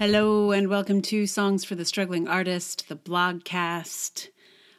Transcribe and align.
Hello, 0.00 0.50
and 0.50 0.68
welcome 0.70 1.02
to 1.02 1.26
Songs 1.26 1.62
for 1.62 1.74
the 1.74 1.84
Struggling 1.84 2.26
Artist, 2.26 2.88
the 2.88 2.96
blogcast. 2.96 4.28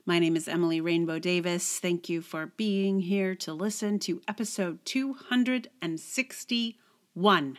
My 0.03 0.17
name 0.17 0.35
is 0.35 0.47
Emily 0.47 0.81
Rainbow 0.81 1.19
Davis. 1.19 1.77
Thank 1.77 2.09
you 2.09 2.23
for 2.23 2.47
being 2.57 3.01
here 3.01 3.35
to 3.35 3.53
listen 3.53 3.99
to 3.99 4.23
episode 4.27 4.83
261. 4.83 7.57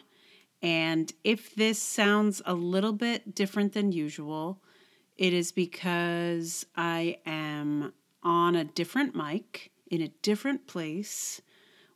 And 0.61 1.13
if 1.23 1.55
this 1.55 1.81
sounds 1.81 2.43
a 2.45 2.55
little 2.55 2.93
bit 2.93 3.33
different 3.33 3.75
than 3.75 3.93
usual, 3.93 4.61
it 5.17 5.33
is 5.33 5.53
because 5.53 6.67
I 6.75 7.19
am 7.25 7.93
on 8.25 8.57
a 8.57 8.65
different 8.65 9.15
mic 9.15 9.71
in 9.89 10.03
a 10.03 10.09
different 10.09 10.67
place 10.67 11.41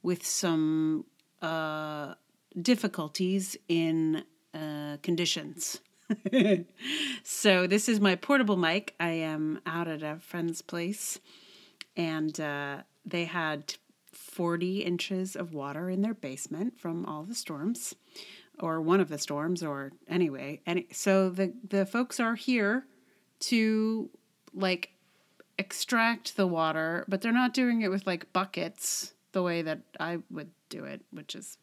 with 0.00 0.24
some 0.24 1.06
uh, 1.42 2.14
difficulties 2.62 3.56
in 3.66 4.22
uh, 4.56 4.96
conditions. 5.02 5.80
so 7.24 7.66
this 7.66 7.88
is 7.88 8.00
my 8.00 8.14
portable 8.14 8.56
mic. 8.56 8.94
I 8.98 9.10
am 9.10 9.60
out 9.66 9.88
at 9.88 10.02
a 10.02 10.18
friend's 10.20 10.62
place, 10.62 11.18
and 11.96 12.38
uh, 12.40 12.78
they 13.04 13.24
had 13.24 13.74
40 14.12 14.82
inches 14.82 15.36
of 15.36 15.52
water 15.52 15.90
in 15.90 16.02
their 16.02 16.14
basement 16.14 16.78
from 16.78 17.04
all 17.06 17.24
the 17.24 17.34
storms, 17.34 17.94
or 18.60 18.80
one 18.80 19.00
of 19.00 19.08
the 19.08 19.18
storms, 19.18 19.62
or 19.62 19.92
anyway. 20.08 20.60
And 20.64 20.84
so 20.92 21.28
the 21.28 21.52
the 21.68 21.84
folks 21.84 22.20
are 22.20 22.36
here 22.36 22.86
to 23.40 24.08
like 24.54 24.90
extract 25.58 26.36
the 26.36 26.46
water, 26.46 27.04
but 27.08 27.20
they're 27.20 27.32
not 27.32 27.54
doing 27.54 27.82
it 27.82 27.90
with 27.90 28.06
like 28.06 28.32
buckets 28.32 29.12
the 29.32 29.42
way 29.42 29.62
that 29.62 29.80
I 29.98 30.18
would 30.30 30.50
do 30.68 30.84
it, 30.84 31.02
which 31.10 31.34
is 31.34 31.58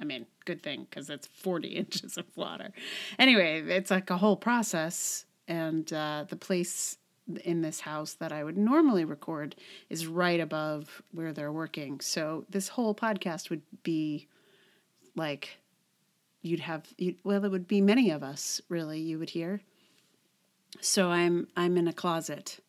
I 0.00 0.04
mean, 0.04 0.26
good 0.44 0.62
thing 0.62 0.86
because 0.88 1.10
it's 1.10 1.26
40 1.26 1.68
inches 1.76 2.16
of 2.16 2.26
water. 2.36 2.70
Anyway, 3.18 3.62
it's 3.62 3.90
like 3.90 4.10
a 4.10 4.18
whole 4.18 4.36
process. 4.36 5.24
And 5.48 5.90
uh, 5.92 6.24
the 6.28 6.36
place 6.36 6.98
in 7.44 7.60
this 7.60 7.80
house 7.80 8.14
that 8.14 8.32
I 8.32 8.44
would 8.44 8.56
normally 8.56 9.04
record 9.04 9.56
is 9.90 10.06
right 10.06 10.40
above 10.40 11.02
where 11.12 11.32
they're 11.32 11.52
working. 11.52 12.00
So 12.00 12.44
this 12.48 12.68
whole 12.68 12.94
podcast 12.94 13.50
would 13.50 13.62
be 13.82 14.28
like, 15.14 15.58
you'd 16.42 16.60
have, 16.60 16.86
you'd, 16.98 17.16
well, 17.24 17.44
it 17.44 17.50
would 17.50 17.68
be 17.68 17.80
many 17.80 18.10
of 18.10 18.22
us 18.22 18.60
really 18.68 19.00
you 19.00 19.18
would 19.18 19.30
hear. 19.30 19.60
So 20.80 21.10
I'm 21.10 21.48
I'm 21.56 21.76
in 21.76 21.88
a 21.88 21.92
closet 21.92 22.60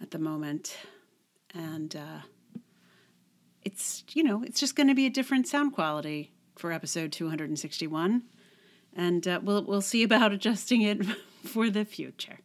at 0.00 0.12
the 0.12 0.18
moment, 0.18 0.76
and 1.54 1.94
uh, 1.96 2.60
it's 3.64 4.04
you 4.12 4.22
know 4.22 4.42
it's 4.44 4.60
just 4.60 4.76
going 4.76 4.86
to 4.88 4.94
be 4.94 5.06
a 5.06 5.10
different 5.10 5.48
sound 5.48 5.72
quality 5.72 6.35
for 6.58 6.72
episode 6.72 7.12
261, 7.12 8.22
and 8.94 9.28
uh, 9.28 9.40
we'll 9.42 9.64
we'll 9.64 9.80
see 9.82 10.02
about 10.02 10.32
adjusting 10.32 10.82
it 10.82 11.04
for 11.44 11.70
the 11.70 11.84
future. 11.84 12.38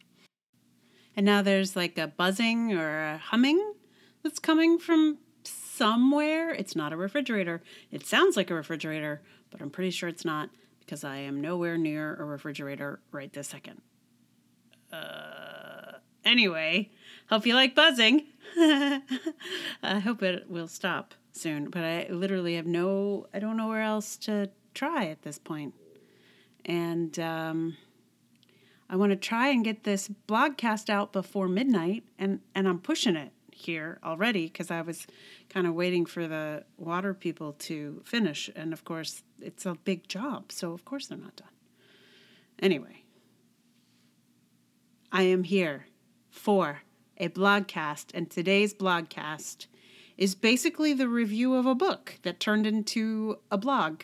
And 1.16 1.26
now 1.26 1.42
there's 1.42 1.76
like 1.76 1.98
a 1.98 2.06
buzzing 2.06 2.72
or 2.72 3.14
a 3.14 3.18
humming 3.18 3.74
that's 4.22 4.38
coming 4.38 4.78
from 4.78 5.18
somewhere. 5.44 6.50
It's 6.50 6.76
not 6.76 6.92
a 6.92 6.96
refrigerator. 6.96 7.62
It 7.90 8.06
sounds 8.06 8.36
like 8.36 8.50
a 8.50 8.54
refrigerator, 8.54 9.22
but 9.50 9.60
I'm 9.60 9.70
pretty 9.70 9.90
sure 9.90 10.08
it's 10.08 10.24
not 10.24 10.50
because 10.80 11.04
I 11.04 11.16
am 11.16 11.40
nowhere 11.40 11.76
near 11.76 12.14
a 12.14 12.24
refrigerator 12.24 13.00
right 13.10 13.32
this 13.32 13.48
second. 13.48 13.82
Uh, 14.92 15.98
anyway, 16.24 16.90
hope 17.28 17.46
you 17.46 17.54
like 17.54 17.74
buzzing. 17.74 18.26
I 18.56 20.00
hope 20.02 20.22
it 20.22 20.48
will 20.48 20.68
stop 20.68 21.14
soon, 21.32 21.70
but 21.70 21.82
I 21.82 22.06
literally 22.10 22.56
have 22.56 22.66
no, 22.66 23.26
I 23.32 23.38
don't 23.38 23.56
know 23.56 23.68
where 23.68 23.82
else 23.82 24.16
to 24.18 24.50
try 24.74 25.06
at 25.06 25.22
this 25.22 25.38
point. 25.38 25.74
And 26.64 27.18
um, 27.18 27.76
I 28.88 28.96
want 28.96 29.10
to 29.10 29.16
try 29.16 29.48
and 29.48 29.64
get 29.64 29.84
this 29.84 30.08
blogcast 30.28 30.88
out 30.88 31.12
before 31.12 31.48
midnight, 31.48 32.04
and, 32.18 32.40
and 32.54 32.68
I'm 32.68 32.78
pushing 32.78 33.16
it 33.16 33.32
here 33.50 33.98
already 34.04 34.46
because 34.46 34.70
I 34.70 34.82
was 34.82 35.06
kind 35.48 35.66
of 35.66 35.74
waiting 35.74 36.06
for 36.06 36.26
the 36.26 36.64
water 36.78 37.14
people 37.14 37.52
to 37.60 38.02
finish. 38.04 38.50
And 38.54 38.72
of 38.72 38.84
course, 38.84 39.22
it's 39.40 39.66
a 39.66 39.74
big 39.74 40.08
job, 40.08 40.52
so 40.52 40.72
of 40.72 40.84
course 40.84 41.06
they're 41.06 41.18
not 41.18 41.36
done. 41.36 41.48
Anyway, 42.60 43.02
I 45.10 45.22
am 45.22 45.44
here 45.44 45.86
for 46.30 46.82
a 47.18 47.28
blogcast, 47.28 48.06
and 48.14 48.30
today's 48.30 48.72
blogcast 48.72 49.66
is 50.22 50.36
basically 50.36 50.92
the 50.92 51.08
review 51.08 51.56
of 51.56 51.66
a 51.66 51.74
book 51.74 52.16
that 52.22 52.38
turned 52.38 52.64
into 52.64 53.36
a 53.50 53.58
blog. 53.58 54.02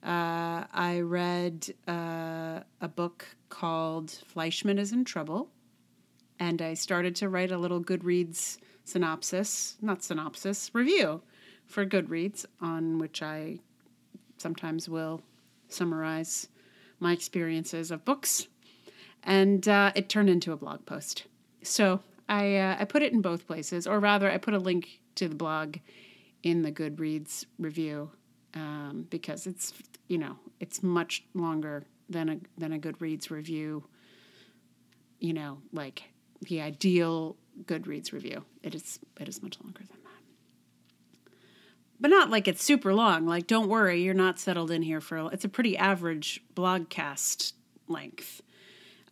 Uh, 0.00 0.62
I 0.72 1.00
read 1.00 1.74
uh, 1.88 2.60
a 2.80 2.86
book 2.86 3.26
called 3.48 4.16
Fleischman 4.32 4.78
is 4.78 4.92
in 4.92 5.04
Trouble, 5.04 5.50
and 6.38 6.62
I 6.62 6.74
started 6.74 7.16
to 7.16 7.28
write 7.28 7.50
a 7.50 7.58
little 7.58 7.82
Goodreads 7.82 8.58
synopsis, 8.84 9.76
not 9.82 10.04
synopsis, 10.04 10.70
review 10.72 11.20
for 11.66 11.84
Goodreads, 11.84 12.46
on 12.60 12.98
which 12.98 13.20
I 13.20 13.58
sometimes 14.36 14.88
will 14.88 15.20
summarize 15.68 16.46
my 17.00 17.12
experiences 17.12 17.90
of 17.90 18.04
books. 18.04 18.46
And 19.24 19.66
uh, 19.66 19.90
it 19.96 20.08
turned 20.08 20.30
into 20.30 20.52
a 20.52 20.56
blog 20.56 20.86
post. 20.86 21.24
So 21.62 22.02
I, 22.28 22.54
uh, 22.54 22.76
I 22.78 22.84
put 22.84 23.02
it 23.02 23.12
in 23.12 23.20
both 23.20 23.48
places, 23.48 23.88
or 23.88 23.98
rather, 23.98 24.30
I 24.30 24.38
put 24.38 24.54
a 24.54 24.58
link 24.60 25.00
to 25.20 25.28
the 25.28 25.34
blog 25.34 25.76
in 26.42 26.62
the 26.62 26.72
Goodreads 26.72 27.44
review 27.58 28.10
um, 28.54 29.06
because 29.10 29.46
it's 29.46 29.72
you 30.08 30.18
know 30.18 30.36
it's 30.58 30.82
much 30.82 31.22
longer 31.34 31.84
than 32.08 32.28
a 32.28 32.36
than 32.58 32.72
a 32.72 32.78
Goodreads 32.78 33.30
review. 33.30 33.84
You 35.18 35.34
know, 35.34 35.58
like 35.72 36.04
the 36.40 36.62
ideal 36.62 37.36
Goodreads 37.64 38.12
review. 38.12 38.44
It 38.62 38.74
is 38.74 38.98
it 39.20 39.28
is 39.28 39.42
much 39.42 39.58
longer 39.62 39.80
than 39.80 39.98
that, 40.04 41.32
but 42.00 42.08
not 42.08 42.30
like 42.30 42.48
it's 42.48 42.64
super 42.64 42.94
long. 42.94 43.26
Like, 43.26 43.46
don't 43.46 43.68
worry, 43.68 44.02
you're 44.02 44.14
not 44.14 44.38
settled 44.38 44.70
in 44.70 44.80
here 44.80 45.02
for. 45.02 45.30
It's 45.32 45.44
a 45.44 45.50
pretty 45.50 45.76
average 45.76 46.42
blogcast 46.56 47.52
length, 47.88 48.40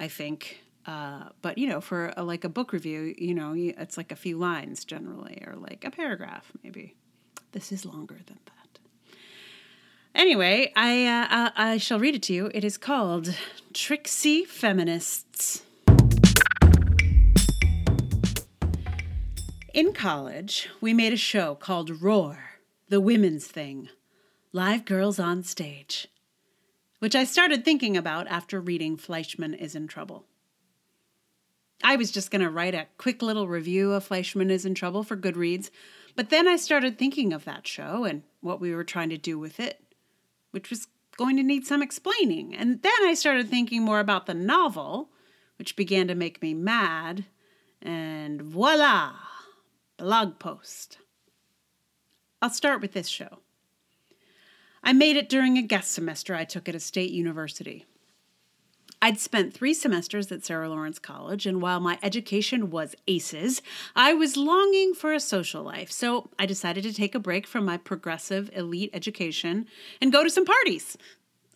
I 0.00 0.08
think. 0.08 0.62
Uh, 0.88 1.28
but 1.42 1.58
you 1.58 1.68
know, 1.68 1.82
for 1.82 2.14
a, 2.16 2.24
like 2.24 2.44
a 2.44 2.48
book 2.48 2.72
review, 2.72 3.14
you 3.18 3.34
know, 3.34 3.52
it's 3.54 3.98
like 3.98 4.10
a 4.10 4.16
few 4.16 4.38
lines 4.38 4.86
generally, 4.86 5.42
or 5.46 5.54
like 5.54 5.84
a 5.84 5.90
paragraph 5.90 6.50
maybe. 6.64 6.96
This 7.52 7.70
is 7.72 7.84
longer 7.84 8.16
than 8.26 8.38
that. 8.46 8.78
Anyway, 10.14 10.72
I 10.74 11.04
uh, 11.04 11.50
I 11.54 11.76
shall 11.76 11.98
read 11.98 12.14
it 12.14 12.22
to 12.22 12.32
you. 12.32 12.50
It 12.54 12.64
is 12.64 12.78
called 12.78 13.34
Tricksy 13.74 14.46
Feminists. 14.46 15.62
In 19.74 19.92
college, 19.92 20.70
we 20.80 20.94
made 20.94 21.12
a 21.12 21.18
show 21.18 21.54
called 21.54 22.00
Roar, 22.00 22.38
the 22.88 23.00
Women's 23.00 23.46
Thing, 23.46 23.90
live 24.52 24.86
girls 24.86 25.18
on 25.18 25.42
stage, 25.42 26.08
which 26.98 27.14
I 27.14 27.24
started 27.24 27.62
thinking 27.62 27.94
about 27.94 28.26
after 28.28 28.58
reading 28.58 28.96
Fleischman 28.96 29.54
is 29.54 29.74
in 29.74 29.86
Trouble. 29.86 30.24
I 31.82 31.96
was 31.96 32.10
just 32.10 32.30
going 32.30 32.42
to 32.42 32.50
write 32.50 32.74
a 32.74 32.86
quick 32.98 33.22
little 33.22 33.48
review 33.48 33.92
of 33.92 34.08
Fleischman 34.08 34.50
is 34.50 34.64
in 34.64 34.74
Trouble 34.74 35.02
for 35.02 35.16
Goodreads, 35.16 35.70
but 36.16 36.30
then 36.30 36.48
I 36.48 36.56
started 36.56 36.98
thinking 36.98 37.32
of 37.32 37.44
that 37.44 37.66
show 37.66 38.04
and 38.04 38.22
what 38.40 38.60
we 38.60 38.74
were 38.74 38.84
trying 38.84 39.10
to 39.10 39.18
do 39.18 39.38
with 39.38 39.60
it, 39.60 39.80
which 40.50 40.70
was 40.70 40.88
going 41.16 41.36
to 41.36 41.42
need 41.42 41.66
some 41.66 41.82
explaining. 41.82 42.54
And 42.54 42.82
then 42.82 42.92
I 43.02 43.14
started 43.14 43.48
thinking 43.48 43.82
more 43.82 44.00
about 44.00 44.26
the 44.26 44.34
novel, 44.34 45.10
which 45.58 45.76
began 45.76 46.08
to 46.08 46.14
make 46.14 46.42
me 46.42 46.54
mad. 46.54 47.26
And 47.80 48.42
voila, 48.42 49.12
blog 49.96 50.38
post. 50.38 50.98
I'll 52.42 52.50
start 52.50 52.80
with 52.80 52.92
this 52.92 53.08
show. 53.08 53.38
I 54.82 54.92
made 54.92 55.16
it 55.16 55.28
during 55.28 55.58
a 55.58 55.62
guest 55.62 55.92
semester 55.92 56.34
I 56.34 56.44
took 56.44 56.68
at 56.68 56.74
a 56.74 56.80
state 56.80 57.10
university. 57.10 57.84
I'd 59.00 59.20
spent 59.20 59.54
three 59.54 59.74
semesters 59.74 60.32
at 60.32 60.44
Sarah 60.44 60.68
Lawrence 60.68 60.98
College, 60.98 61.46
and 61.46 61.62
while 61.62 61.78
my 61.78 61.98
education 62.02 62.70
was 62.70 62.96
aces, 63.06 63.62
I 63.94 64.12
was 64.12 64.36
longing 64.36 64.92
for 64.92 65.12
a 65.12 65.20
social 65.20 65.62
life. 65.62 65.92
So 65.92 66.30
I 66.38 66.46
decided 66.46 66.82
to 66.84 66.92
take 66.92 67.14
a 67.14 67.20
break 67.20 67.46
from 67.46 67.64
my 67.64 67.76
progressive 67.76 68.50
elite 68.52 68.90
education 68.92 69.66
and 70.00 70.12
go 70.12 70.24
to 70.24 70.30
some 70.30 70.44
parties, 70.44 70.96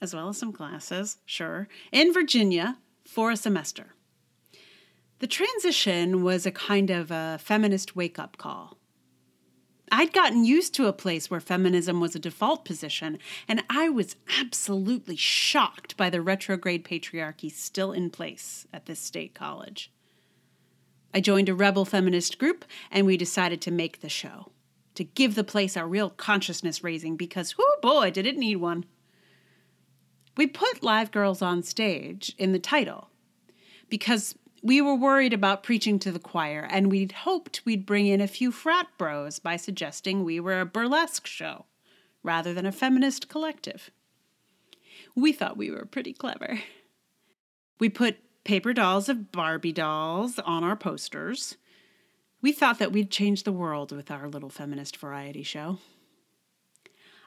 as 0.00 0.14
well 0.14 0.28
as 0.28 0.38
some 0.38 0.52
classes, 0.52 1.18
sure, 1.26 1.68
in 1.90 2.12
Virginia 2.12 2.78
for 3.04 3.32
a 3.32 3.36
semester. 3.36 3.94
The 5.18 5.26
transition 5.26 6.22
was 6.22 6.46
a 6.46 6.52
kind 6.52 6.90
of 6.90 7.10
a 7.10 7.38
feminist 7.40 7.96
wake 7.96 8.18
up 8.18 8.36
call. 8.38 8.78
I'd 9.94 10.14
gotten 10.14 10.46
used 10.46 10.72
to 10.74 10.86
a 10.86 10.92
place 10.94 11.30
where 11.30 11.38
feminism 11.38 12.00
was 12.00 12.14
a 12.14 12.18
default 12.18 12.64
position, 12.64 13.18
and 13.46 13.62
I 13.68 13.90
was 13.90 14.16
absolutely 14.40 15.16
shocked 15.16 15.98
by 15.98 16.08
the 16.08 16.22
retrograde 16.22 16.82
patriarchy 16.82 17.52
still 17.52 17.92
in 17.92 18.08
place 18.08 18.66
at 18.72 18.86
this 18.86 19.00
state 19.00 19.34
college. 19.34 19.92
I 21.12 21.20
joined 21.20 21.50
a 21.50 21.54
rebel 21.54 21.84
feminist 21.84 22.38
group, 22.38 22.64
and 22.90 23.06
we 23.06 23.18
decided 23.18 23.60
to 23.60 23.70
make 23.70 24.00
the 24.00 24.08
show, 24.08 24.52
to 24.94 25.04
give 25.04 25.34
the 25.34 25.44
place 25.44 25.76
a 25.76 25.84
real 25.84 26.08
consciousness 26.08 26.82
raising 26.82 27.18
because, 27.18 27.54
oh 27.58 27.76
boy, 27.82 28.10
did 28.10 28.26
it 28.26 28.38
need 28.38 28.56
one. 28.56 28.86
We 30.38 30.46
put 30.46 30.82
Live 30.82 31.10
Girls 31.10 31.42
on 31.42 31.62
Stage 31.62 32.34
in 32.38 32.52
the 32.52 32.58
title 32.58 33.10
because 33.90 34.36
we 34.62 34.80
were 34.80 34.94
worried 34.94 35.32
about 35.32 35.64
preaching 35.64 35.98
to 35.98 36.12
the 36.12 36.20
choir 36.20 36.66
and 36.70 36.90
we'd 36.90 37.12
hoped 37.12 37.62
we'd 37.64 37.84
bring 37.84 38.06
in 38.06 38.20
a 38.20 38.28
few 38.28 38.52
frat 38.52 38.86
bros 38.96 39.40
by 39.40 39.56
suggesting 39.56 40.22
we 40.22 40.38
were 40.38 40.60
a 40.60 40.66
burlesque 40.66 41.26
show 41.26 41.66
rather 42.22 42.54
than 42.54 42.64
a 42.64 42.72
feminist 42.72 43.28
collective. 43.28 43.90
We 45.16 45.32
thought 45.32 45.56
we 45.56 45.70
were 45.70 45.84
pretty 45.84 46.12
clever. 46.12 46.60
We 47.80 47.88
put 47.88 48.18
paper 48.44 48.72
dolls 48.72 49.08
of 49.08 49.32
Barbie 49.32 49.72
dolls 49.72 50.38
on 50.38 50.62
our 50.62 50.76
posters. 50.76 51.56
We 52.40 52.52
thought 52.52 52.78
that 52.78 52.92
we'd 52.92 53.10
change 53.10 53.42
the 53.42 53.52
world 53.52 53.90
with 53.90 54.10
our 54.10 54.28
little 54.28 54.48
feminist 54.48 54.96
variety 54.96 55.42
show. 55.42 55.78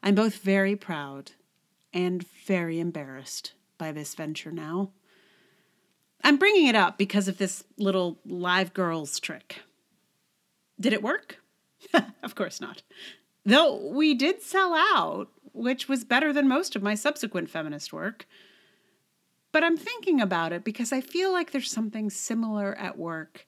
I'm 0.01 0.15
both 0.15 0.37
very 0.37 0.75
proud 0.75 1.31
and 1.93 2.25
very 2.45 2.79
embarrassed 2.79 3.53
by 3.77 3.91
this 3.91 4.15
venture 4.15 4.51
now. 4.51 4.91
I'm 6.25 6.37
bringing 6.37 6.65
it 6.65 6.75
up 6.75 6.97
because 6.97 7.27
of 7.27 7.37
this 7.37 7.63
little 7.77 8.17
live 8.25 8.73
girls 8.73 9.19
trick. 9.19 9.61
Did 10.79 10.91
it 10.91 11.03
work? 11.03 11.37
of 12.23 12.33
course 12.33 12.59
not. 12.59 12.81
Though 13.45 13.91
we 13.91 14.15
did 14.15 14.41
sell 14.41 14.73
out, 14.73 15.27
which 15.53 15.87
was 15.87 16.03
better 16.03 16.33
than 16.33 16.47
most 16.47 16.75
of 16.75 16.81
my 16.81 16.95
subsequent 16.95 17.51
feminist 17.51 17.93
work. 17.93 18.25
But 19.51 19.63
I'm 19.63 19.77
thinking 19.77 20.19
about 20.19 20.51
it 20.51 20.63
because 20.63 20.91
I 20.91 20.99
feel 20.99 21.31
like 21.31 21.51
there's 21.51 21.69
something 21.69 22.09
similar 22.09 22.73
at 22.73 22.97
work 22.97 23.45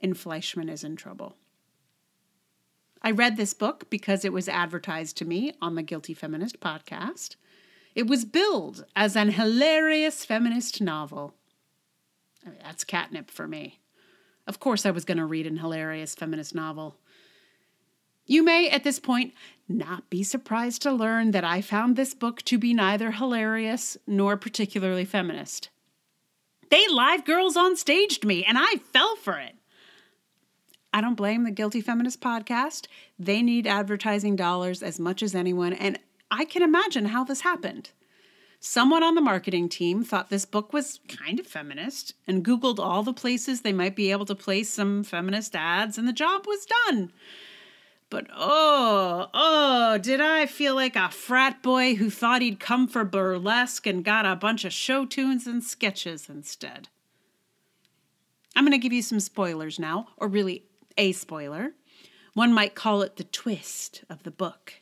in 0.00 0.14
Fleischman 0.14 0.70
is 0.70 0.82
in 0.82 0.96
Trouble. 0.96 1.36
I 3.02 3.10
read 3.10 3.36
this 3.36 3.52
book 3.52 3.90
because 3.90 4.24
it 4.24 4.32
was 4.32 4.48
advertised 4.48 5.18
to 5.18 5.26
me 5.26 5.52
on 5.60 5.74
the 5.74 5.82
Guilty 5.82 6.14
Feminist 6.14 6.60
podcast. 6.60 7.36
It 7.94 8.06
was 8.06 8.24
billed 8.24 8.86
as 8.96 9.16
an 9.16 9.32
hilarious 9.32 10.24
feminist 10.24 10.80
novel. 10.80 11.34
That's 12.62 12.84
catnip 12.84 13.30
for 13.30 13.46
me. 13.46 13.80
Of 14.46 14.60
course, 14.60 14.86
I 14.86 14.90
was 14.90 15.04
going 15.04 15.18
to 15.18 15.24
read 15.24 15.46
an 15.46 15.56
hilarious 15.56 16.14
feminist 16.14 16.54
novel. 16.54 16.96
You 18.26 18.42
may, 18.42 18.68
at 18.70 18.84
this 18.84 18.98
point, 18.98 19.34
not 19.68 20.10
be 20.10 20.22
surprised 20.22 20.82
to 20.82 20.92
learn 20.92 21.30
that 21.30 21.44
I 21.44 21.60
found 21.60 21.96
this 21.96 22.14
book 22.14 22.42
to 22.42 22.58
be 22.58 22.74
neither 22.74 23.12
hilarious 23.12 23.96
nor 24.06 24.36
particularly 24.36 25.04
feminist. 25.04 25.70
They 26.70 26.86
live 26.88 27.24
girls 27.24 27.56
on 27.56 27.76
staged 27.76 28.24
me, 28.24 28.44
and 28.44 28.58
I 28.58 28.76
fell 28.92 29.14
for 29.16 29.38
it. 29.38 29.54
I 30.92 31.00
don't 31.00 31.14
blame 31.14 31.44
the 31.44 31.50
Guilty 31.50 31.80
Feminist 31.80 32.20
podcast. 32.20 32.86
They 33.18 33.42
need 33.42 33.66
advertising 33.66 34.34
dollars 34.34 34.82
as 34.82 34.98
much 34.98 35.22
as 35.22 35.34
anyone, 35.34 35.72
and 35.72 35.98
I 36.30 36.44
can 36.44 36.62
imagine 36.62 37.06
how 37.06 37.22
this 37.22 37.42
happened. 37.42 37.90
Someone 38.60 39.02
on 39.02 39.14
the 39.14 39.20
marketing 39.20 39.68
team 39.68 40.02
thought 40.02 40.30
this 40.30 40.44
book 40.44 40.72
was 40.72 41.00
kind 41.08 41.38
of 41.38 41.46
feminist 41.46 42.14
and 42.26 42.44
Googled 42.44 42.78
all 42.78 43.02
the 43.02 43.12
places 43.12 43.60
they 43.60 43.72
might 43.72 43.94
be 43.94 44.10
able 44.10 44.26
to 44.26 44.34
place 44.34 44.68
some 44.70 45.04
feminist 45.04 45.54
ads, 45.54 45.98
and 45.98 46.08
the 46.08 46.12
job 46.12 46.46
was 46.46 46.66
done. 46.86 47.12
But 48.08 48.28
oh, 48.32 49.28
oh, 49.34 49.98
did 49.98 50.20
I 50.20 50.46
feel 50.46 50.74
like 50.74 50.94
a 50.94 51.10
frat 51.10 51.62
boy 51.62 51.96
who 51.96 52.08
thought 52.08 52.42
he'd 52.42 52.60
come 52.60 52.86
for 52.86 53.04
burlesque 53.04 53.86
and 53.86 54.04
got 54.04 54.24
a 54.24 54.36
bunch 54.36 54.64
of 54.64 54.72
show 54.72 55.04
tunes 55.04 55.46
and 55.46 55.62
sketches 55.62 56.28
instead. 56.28 56.88
I'm 58.54 58.64
going 58.64 58.72
to 58.72 58.78
give 58.78 58.92
you 58.92 59.02
some 59.02 59.20
spoilers 59.20 59.78
now, 59.78 60.08
or 60.16 60.28
really 60.28 60.64
a 60.96 61.12
spoiler. 61.12 61.72
One 62.32 62.52
might 62.52 62.74
call 62.74 63.02
it 63.02 63.16
the 63.16 63.24
twist 63.24 64.04
of 64.08 64.22
the 64.22 64.30
book. 64.30 64.74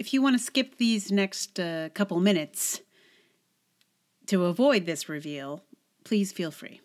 If 0.00 0.14
you 0.14 0.22
want 0.22 0.38
to 0.38 0.42
skip 0.42 0.78
these 0.78 1.12
next 1.12 1.60
uh, 1.60 1.90
couple 1.92 2.18
minutes 2.20 2.80
to 4.28 4.46
avoid 4.46 4.86
this 4.86 5.10
reveal, 5.10 5.62
please 6.04 6.32
feel 6.32 6.50
free. 6.50 6.80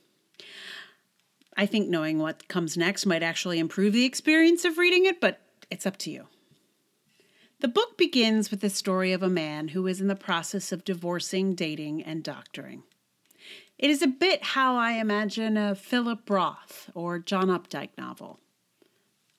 I 1.55 1.65
think 1.65 1.87
knowing 1.87 2.19
what 2.19 2.49
comes 2.49 2.75
next 2.75 3.05
might 3.05 3.23
actually 3.23 3.57
improve 3.57 3.93
the 3.93 4.03
experience 4.03 4.65
of 4.65 4.77
reading 4.77 5.05
it, 5.05 5.21
but 5.21 5.39
it's 5.71 5.85
up 5.85 5.95
to 5.99 6.11
you. 6.11 6.27
The 7.61 7.69
book 7.69 7.97
begins 7.97 8.51
with 8.51 8.59
the 8.59 8.69
story 8.69 9.13
of 9.13 9.23
a 9.23 9.29
man 9.29 9.69
who 9.69 9.87
is 9.87 10.01
in 10.01 10.07
the 10.07 10.17
process 10.17 10.73
of 10.73 10.83
divorcing, 10.83 11.55
dating, 11.55 12.03
and 12.03 12.21
doctoring. 12.21 12.83
It 13.77 13.89
is 13.89 14.01
a 14.01 14.07
bit 14.07 14.43
how 14.43 14.75
I 14.75 14.91
imagine 14.91 15.55
a 15.55 15.73
Philip 15.73 16.29
Roth 16.29 16.89
or 16.93 17.19
John 17.19 17.47
Updike 17.47 17.97
novel. 17.97 18.41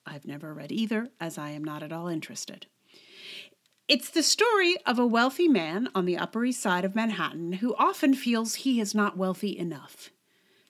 I've 0.03 0.25
never 0.25 0.51
read 0.51 0.71
either, 0.71 1.09
as 1.19 1.37
I 1.37 1.51
am 1.51 1.63
not 1.63 1.83
at 1.83 1.91
all 1.91 2.07
interested. 2.07 2.65
It's 3.87 4.09
the 4.09 4.21
story 4.21 4.75
of 4.85 4.99
a 4.99 5.07
wealthy 5.07 5.47
man 5.47 5.87
on 5.95 6.03
the 6.03 6.17
Upper 6.17 6.43
East 6.43 6.61
Side 6.61 6.83
of 6.83 6.93
Manhattan 6.93 7.53
who 7.53 7.73
often 7.75 8.13
feels 8.13 8.55
he 8.55 8.81
is 8.81 8.93
not 8.93 9.15
wealthy 9.15 9.57
enough. 9.57 10.09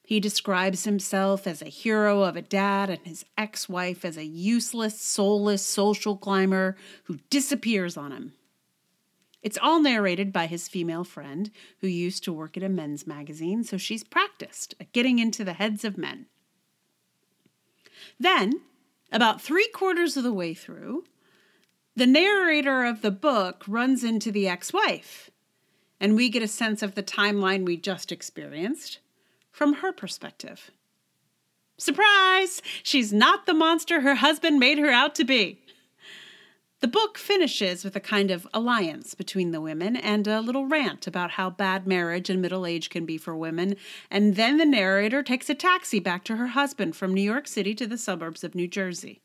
He 0.03 0.19
describes 0.19 0.83
himself 0.83 1.47
as 1.47 1.63
a 1.63 1.65
hero 1.65 2.21
of 2.21 2.35
a 2.35 2.43
dad 2.43 2.91
and 2.91 2.99
his 3.03 3.25
ex 3.35 3.67
wife 3.67 4.05
as 4.05 4.17
a 4.17 4.23
useless, 4.23 5.01
soulless 5.01 5.65
social 5.65 6.15
climber 6.15 6.77
who 7.05 7.17
disappears 7.31 7.97
on 7.97 8.11
him. 8.11 8.33
It's 9.41 9.57
all 9.59 9.81
narrated 9.81 10.31
by 10.31 10.45
his 10.45 10.67
female 10.67 11.03
friend, 11.03 11.49
who 11.79 11.87
used 11.87 12.23
to 12.25 12.33
work 12.33 12.55
at 12.55 12.61
a 12.61 12.69
men's 12.69 13.07
magazine, 13.07 13.63
so 13.63 13.77
she's 13.77 14.03
practiced 14.03 14.75
at 14.79 14.93
getting 14.93 15.17
into 15.17 15.43
the 15.43 15.53
heads 15.53 15.83
of 15.83 15.97
men. 15.97 16.27
Then, 18.19 18.61
about 19.11 19.41
three 19.41 19.69
quarters 19.69 20.17
of 20.17 20.23
the 20.23 20.33
way 20.33 20.53
through, 20.53 21.05
the 21.97 22.05
narrator 22.05 22.85
of 22.85 23.01
the 23.01 23.09
book 23.09 23.63
runs 23.67 24.03
into 24.03 24.31
the 24.31 24.47
ex 24.47 24.71
wife, 24.71 25.31
and 25.99 26.15
we 26.15 26.29
get 26.29 26.43
a 26.43 26.47
sense 26.47 26.83
of 26.83 26.93
the 26.93 27.01
timeline 27.01 27.65
we 27.65 27.75
just 27.75 28.11
experienced 28.11 28.99
from 29.51 29.73
her 29.73 29.91
perspective. 29.91 30.69
Surprise! 31.79 32.61
She's 32.83 33.11
not 33.11 33.47
the 33.47 33.55
monster 33.55 34.01
her 34.01 34.13
husband 34.13 34.59
made 34.59 34.77
her 34.77 34.91
out 34.91 35.15
to 35.15 35.23
be. 35.23 35.59
The 36.81 36.87
book 36.87 37.17
finishes 37.17 37.83
with 37.83 37.95
a 37.95 37.99
kind 37.99 38.29
of 38.29 38.47
alliance 38.53 39.15
between 39.15 39.51
the 39.51 39.61
women 39.61 39.95
and 39.95 40.27
a 40.27 40.39
little 40.39 40.67
rant 40.67 41.07
about 41.07 41.31
how 41.31 41.49
bad 41.49 41.87
marriage 41.87 42.29
and 42.29 42.39
middle 42.39 42.67
age 42.67 42.91
can 42.91 43.07
be 43.07 43.17
for 43.17 43.35
women, 43.35 43.75
and 44.11 44.35
then 44.35 44.57
the 44.57 44.65
narrator 44.67 45.23
takes 45.23 45.49
a 45.49 45.55
taxi 45.55 45.99
back 45.99 46.23
to 46.25 46.35
her 46.35 46.49
husband 46.49 46.95
from 46.95 47.15
New 47.15 47.23
York 47.23 47.47
City 47.47 47.73
to 47.73 47.87
the 47.87 47.97
suburbs 47.97 48.43
of 48.43 48.53
New 48.53 48.67
Jersey. 48.67 49.19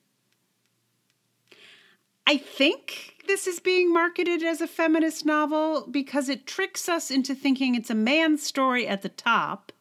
I 2.26 2.36
think 2.36 3.16
this 3.26 3.46
is 3.46 3.60
being 3.60 3.92
marketed 3.92 4.42
as 4.42 4.60
a 4.60 4.66
feminist 4.66 5.26
novel 5.26 5.86
because 5.90 6.28
it 6.28 6.46
tricks 6.46 6.88
us 6.88 7.10
into 7.10 7.34
thinking 7.34 7.74
it's 7.74 7.90
a 7.90 7.94
man's 7.94 8.42
story 8.42 8.86
at 8.86 9.02
the 9.02 9.08
top 9.08 9.72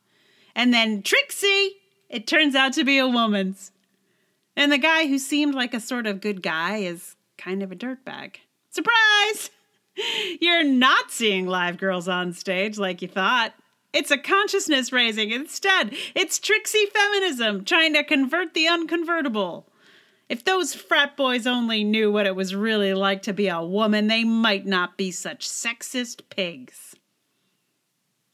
and 0.55 0.73
then 0.73 1.01
tricksy, 1.01 1.77
it 2.09 2.27
turns 2.27 2.55
out 2.55 2.73
to 2.73 2.83
be 2.83 2.97
a 2.97 3.07
woman's. 3.07 3.71
And 4.55 4.71
the 4.71 4.77
guy 4.77 5.07
who 5.07 5.17
seemed 5.17 5.55
like 5.55 5.73
a 5.73 5.79
sort 5.79 6.07
of 6.07 6.21
good 6.21 6.41
guy 6.41 6.77
is 6.77 7.15
kind 7.37 7.63
of 7.63 7.71
a 7.71 7.75
dirtbag. 7.75 8.35
Surprise! 8.69 9.49
You're 10.41 10.63
not 10.63 11.11
seeing 11.11 11.47
live 11.47 11.77
girls 11.77 12.07
on 12.07 12.33
stage 12.33 12.77
like 12.77 13.01
you 13.01 13.07
thought. 13.07 13.53
It's 13.93 14.11
a 14.11 14.17
consciousness 14.17 14.91
raising. 14.91 15.31
Instead, 15.31 15.93
it's 16.15 16.39
tricksy 16.39 16.85
feminism 16.85 17.65
trying 17.65 17.93
to 17.93 18.03
convert 18.03 18.53
the 18.53 18.65
unconvertible. 18.65 19.65
If 20.31 20.45
those 20.45 20.73
frat 20.73 21.17
boys 21.17 21.45
only 21.45 21.83
knew 21.83 22.09
what 22.09 22.25
it 22.25 22.37
was 22.37 22.55
really 22.55 22.93
like 22.93 23.21
to 23.23 23.33
be 23.33 23.49
a 23.49 23.61
woman, 23.61 24.07
they 24.07 24.23
might 24.23 24.65
not 24.65 24.95
be 24.95 25.11
such 25.11 25.45
sexist 25.45 26.21
pigs. 26.29 26.95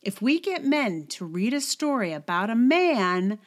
If 0.04 0.22
we 0.22 0.40
get 0.40 0.64
men 0.64 1.08
to 1.08 1.26
read 1.26 1.56
a 1.56 1.60
story 1.60 2.14
about 2.14 2.52
a 2.52 2.56
man, 2.56 3.40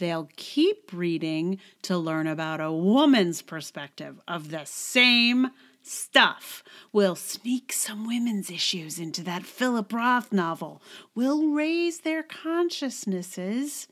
they'll 0.00 0.28
keep 0.34 0.92
reading 0.92 1.60
to 1.82 1.96
learn 1.96 2.26
about 2.26 2.60
a 2.60 2.72
woman's 2.72 3.40
perspective 3.40 4.20
of 4.26 4.50
the 4.50 4.64
same 4.64 5.52
stuff. 5.80 6.64
We'll 6.92 7.14
sneak 7.14 7.72
some 7.72 8.08
women's 8.08 8.50
issues 8.50 8.98
into 8.98 9.22
that 9.22 9.46
Philip 9.46 9.92
Roth 9.92 10.32
novel. 10.32 10.82
We'll 11.14 11.50
raise 11.50 12.00
their 12.00 12.24
consciousnesses 12.24 13.86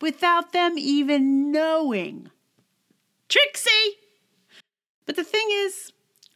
without 0.00 0.52
them 0.52 0.76
even 0.76 1.52
knowing. 1.52 2.32
Tricksy! 3.28 3.98
But 5.04 5.16
the 5.16 5.24
thing 5.24 5.46
is, 5.50 5.92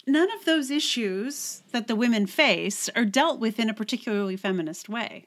none 0.07 0.31
of 0.33 0.45
those 0.45 0.71
issues 0.71 1.63
that 1.73 1.89
the 1.89 1.97
women 1.97 2.27
face 2.27 2.89
are 2.95 3.05
dealt 3.05 3.41
with 3.41 3.59
in 3.59 3.69
a 3.69 3.75
particularly 3.75 4.37
feminist 4.37 4.89
way. 4.89 5.27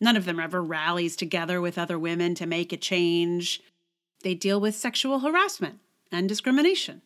None 0.00 0.16
of 0.16 0.24
them 0.24 0.38
ever 0.38 0.62
rallies 0.62 1.16
together 1.16 1.60
with 1.60 1.78
other 1.78 1.98
women 1.98 2.34
to 2.36 2.46
make 2.46 2.72
a 2.72 2.76
change. 2.76 3.60
They 4.22 4.34
deal 4.34 4.60
with 4.60 4.76
sexual 4.76 5.20
harassment 5.20 5.80
and 6.12 6.28
discrimination. 6.28 7.02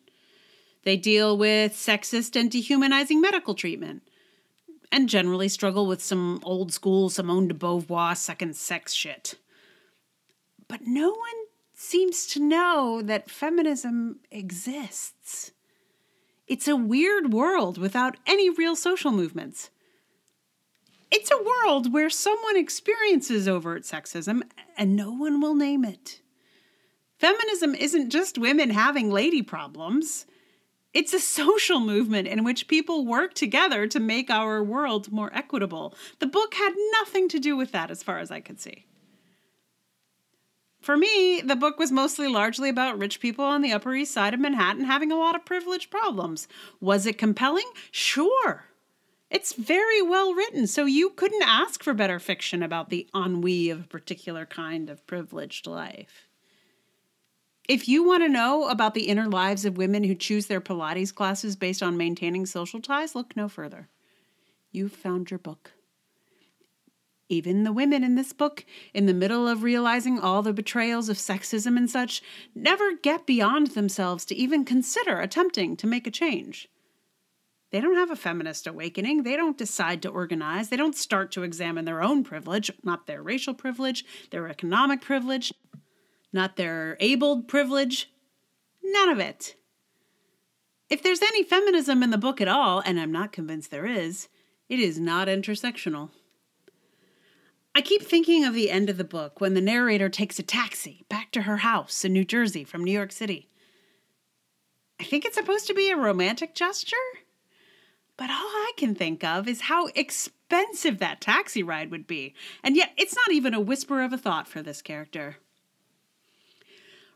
They 0.83 0.97
deal 0.97 1.37
with 1.37 1.73
sexist 1.73 2.39
and 2.39 2.51
dehumanizing 2.51 3.19
medical 3.21 3.55
treatment 3.55 4.03
and 4.91 5.09
generally 5.09 5.47
struggle 5.47 5.87
with 5.87 6.03
some 6.03 6.39
old 6.43 6.71
school 6.71 7.09
Simone 7.09 7.47
de 7.47 7.53
Beauvoir 7.53 8.15
second 8.15 8.55
sex 8.55 8.93
shit. 8.93 9.35
But 10.67 10.81
no 10.85 11.09
one 11.09 11.42
seems 11.83 12.25
to 12.27 12.39
know 12.39 13.01
that 13.03 13.29
feminism 13.29 14.19
exists. 14.31 15.51
It's 16.47 16.67
a 16.67 16.75
weird 16.75 17.33
world 17.33 17.77
without 17.77 18.17
any 18.25 18.49
real 18.49 18.75
social 18.75 19.11
movements. 19.11 19.69
It's 21.11 21.29
a 21.29 21.43
world 21.43 21.93
where 21.93 22.09
someone 22.09 22.57
experiences 22.57 23.47
overt 23.47 23.83
sexism 23.83 24.41
and 24.77 24.95
no 24.95 25.11
one 25.11 25.41
will 25.41 25.55
name 25.55 25.85
it. 25.85 26.21
Feminism 27.19 27.75
isn't 27.75 28.09
just 28.09 28.37
women 28.37 28.71
having 28.71 29.11
lady 29.11 29.41
problems. 29.41 30.25
It's 30.93 31.13
a 31.13 31.19
social 31.19 31.79
movement 31.79 32.27
in 32.27 32.43
which 32.43 32.67
people 32.67 33.05
work 33.05 33.33
together 33.33 33.87
to 33.87 33.99
make 33.99 34.29
our 34.29 34.63
world 34.63 35.11
more 35.11 35.31
equitable. 35.33 35.95
The 36.19 36.27
book 36.27 36.55
had 36.55 36.73
nothing 36.99 37.29
to 37.29 37.39
do 37.39 37.55
with 37.55 37.71
that, 37.71 37.91
as 37.91 38.03
far 38.03 38.19
as 38.19 38.31
I 38.31 38.39
could 38.39 38.59
see. 38.59 38.85
For 40.83 40.97
me, 40.97 41.39
the 41.39 41.55
book 41.55 41.79
was 41.79 41.93
mostly 41.93 42.27
largely 42.27 42.67
about 42.67 42.99
rich 42.99 43.21
people 43.21 43.45
on 43.45 43.61
the 43.61 43.71
Upper 43.71 43.95
East 43.95 44.13
Side 44.13 44.33
of 44.33 44.41
Manhattan 44.41 44.83
having 44.83 45.13
a 45.13 45.17
lot 45.17 45.33
of 45.33 45.45
privilege 45.45 45.89
problems. 45.89 46.45
Was 46.81 47.05
it 47.05 47.17
compelling? 47.17 47.69
Sure. 47.89 48.65
It's 49.29 49.53
very 49.53 50.01
well 50.01 50.33
written, 50.33 50.67
so 50.67 50.83
you 50.83 51.11
couldn't 51.11 51.41
ask 51.41 51.81
for 51.81 51.93
better 51.93 52.19
fiction 52.19 52.61
about 52.61 52.89
the 52.89 53.07
ennui 53.15 53.69
of 53.69 53.79
a 53.79 53.87
particular 53.87 54.45
kind 54.45 54.89
of 54.89 55.07
privileged 55.07 55.67
life. 55.67 56.27
If 57.69 57.87
you 57.87 58.03
want 58.03 58.23
to 58.23 58.29
know 58.29 58.67
about 58.67 58.93
the 58.93 59.07
inner 59.07 59.29
lives 59.29 59.63
of 59.63 59.77
women 59.77 60.03
who 60.03 60.15
choose 60.15 60.47
their 60.47 60.59
Pilates 60.59 61.15
classes 61.15 61.55
based 61.55 61.81
on 61.81 61.95
maintaining 61.95 62.45
social 62.45 62.81
ties, 62.81 63.15
look 63.15 63.37
no 63.37 63.47
further. 63.47 63.87
You've 64.73 64.91
found 64.91 65.31
your 65.31 65.39
book. 65.39 65.71
Even 67.33 67.63
the 67.63 67.73
women 67.73 68.03
in 68.03 68.13
this 68.13 68.31
book, 68.31 68.63
in 68.93 69.07
the 69.07 69.13
middle 69.13 69.47
of 69.47 69.63
realizing 69.63 70.19
all 70.19 70.43
the 70.43 70.53
betrayals 70.53 71.09
of 71.09 71.17
sexism 71.17 71.75
and 71.77 71.89
such, 71.89 72.21
never 72.53 72.95
get 72.95 73.25
beyond 73.25 73.71
themselves 73.71 74.23
to 74.25 74.35
even 74.35 74.63
consider 74.63 75.19
attempting 75.19 75.75
to 75.77 75.87
make 75.87 76.05
a 76.05 76.11
change. 76.11 76.69
They 77.71 77.81
don't 77.81 77.95
have 77.95 78.11
a 78.11 78.15
feminist 78.15 78.67
awakening. 78.67 79.23
They 79.23 79.35
don't 79.35 79.57
decide 79.57 80.03
to 80.03 80.09
organize. 80.09 80.69
They 80.69 80.77
don't 80.77 80.95
start 80.95 81.31
to 81.31 81.41
examine 81.41 81.85
their 81.85 82.03
own 82.03 82.23
privilege, 82.23 82.69
not 82.83 83.07
their 83.07 83.23
racial 83.23 83.55
privilege, 83.55 84.05
their 84.29 84.47
economic 84.47 85.01
privilege, 85.01 85.51
not 86.31 86.55
their 86.55 86.97
abled 86.99 87.47
privilege. 87.47 88.11
None 88.83 89.09
of 89.09 89.17
it. 89.17 89.55
If 90.87 91.01
there's 91.01 91.23
any 91.23 91.41
feminism 91.41 92.03
in 92.03 92.11
the 92.11 92.19
book 92.19 92.39
at 92.39 92.47
all, 92.47 92.83
and 92.85 92.99
I'm 92.99 93.11
not 93.11 93.31
convinced 93.31 93.71
there 93.71 93.87
is, 93.87 94.29
it 94.69 94.79
is 94.79 94.99
not 94.99 95.27
intersectional. 95.27 96.11
I 97.75 97.81
keep 97.81 98.03
thinking 98.03 98.45
of 98.45 98.53
the 98.53 98.69
end 98.69 98.89
of 98.89 98.97
the 98.97 99.03
book 99.03 99.41
when 99.41 99.55
the 99.55 99.61
narrator 99.61 100.07
takes 100.07 100.37
a 100.37 100.43
taxi 100.43 101.05
back 101.09 101.31
to 101.31 101.43
her 101.43 101.57
house 101.57 102.05
in 102.05 102.13
New 102.13 102.23
Jersey 102.23 102.63
from 102.63 102.83
New 102.83 102.91
York 102.91 103.11
City. 103.11 103.49
I 104.99 105.03
think 105.05 105.25
it's 105.25 105.35
supposed 105.35 105.65
to 105.67 105.73
be 105.73 105.89
a 105.89 105.97
romantic 105.97 106.53
gesture, 106.53 106.95
but 108.15 108.29
all 108.29 108.35
I 108.35 108.73
can 108.77 108.93
think 108.93 109.23
of 109.23 109.47
is 109.47 109.61
how 109.61 109.87
expensive 109.95 110.99
that 110.99 111.19
taxi 111.19 111.63
ride 111.63 111.89
would 111.89 112.05
be, 112.05 112.35
and 112.63 112.75
yet 112.75 112.91
it's 112.95 113.15
not 113.15 113.31
even 113.31 113.55
a 113.55 113.59
whisper 113.59 114.03
of 114.03 114.13
a 114.13 114.19
thought 114.19 114.47
for 114.47 114.61
this 114.61 114.83
character. 114.83 115.37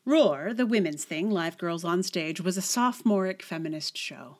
Roar, 0.06 0.54
the 0.56 0.66
women's 0.66 1.04
thing, 1.04 1.30
Live 1.30 1.60
Girls 1.60 1.84
on 1.84 2.02
Stage, 2.02 2.42
was 2.42 2.58
a 2.58 2.62
sophomoric 2.64 3.44
feminist 3.44 3.96
show. 3.96 4.38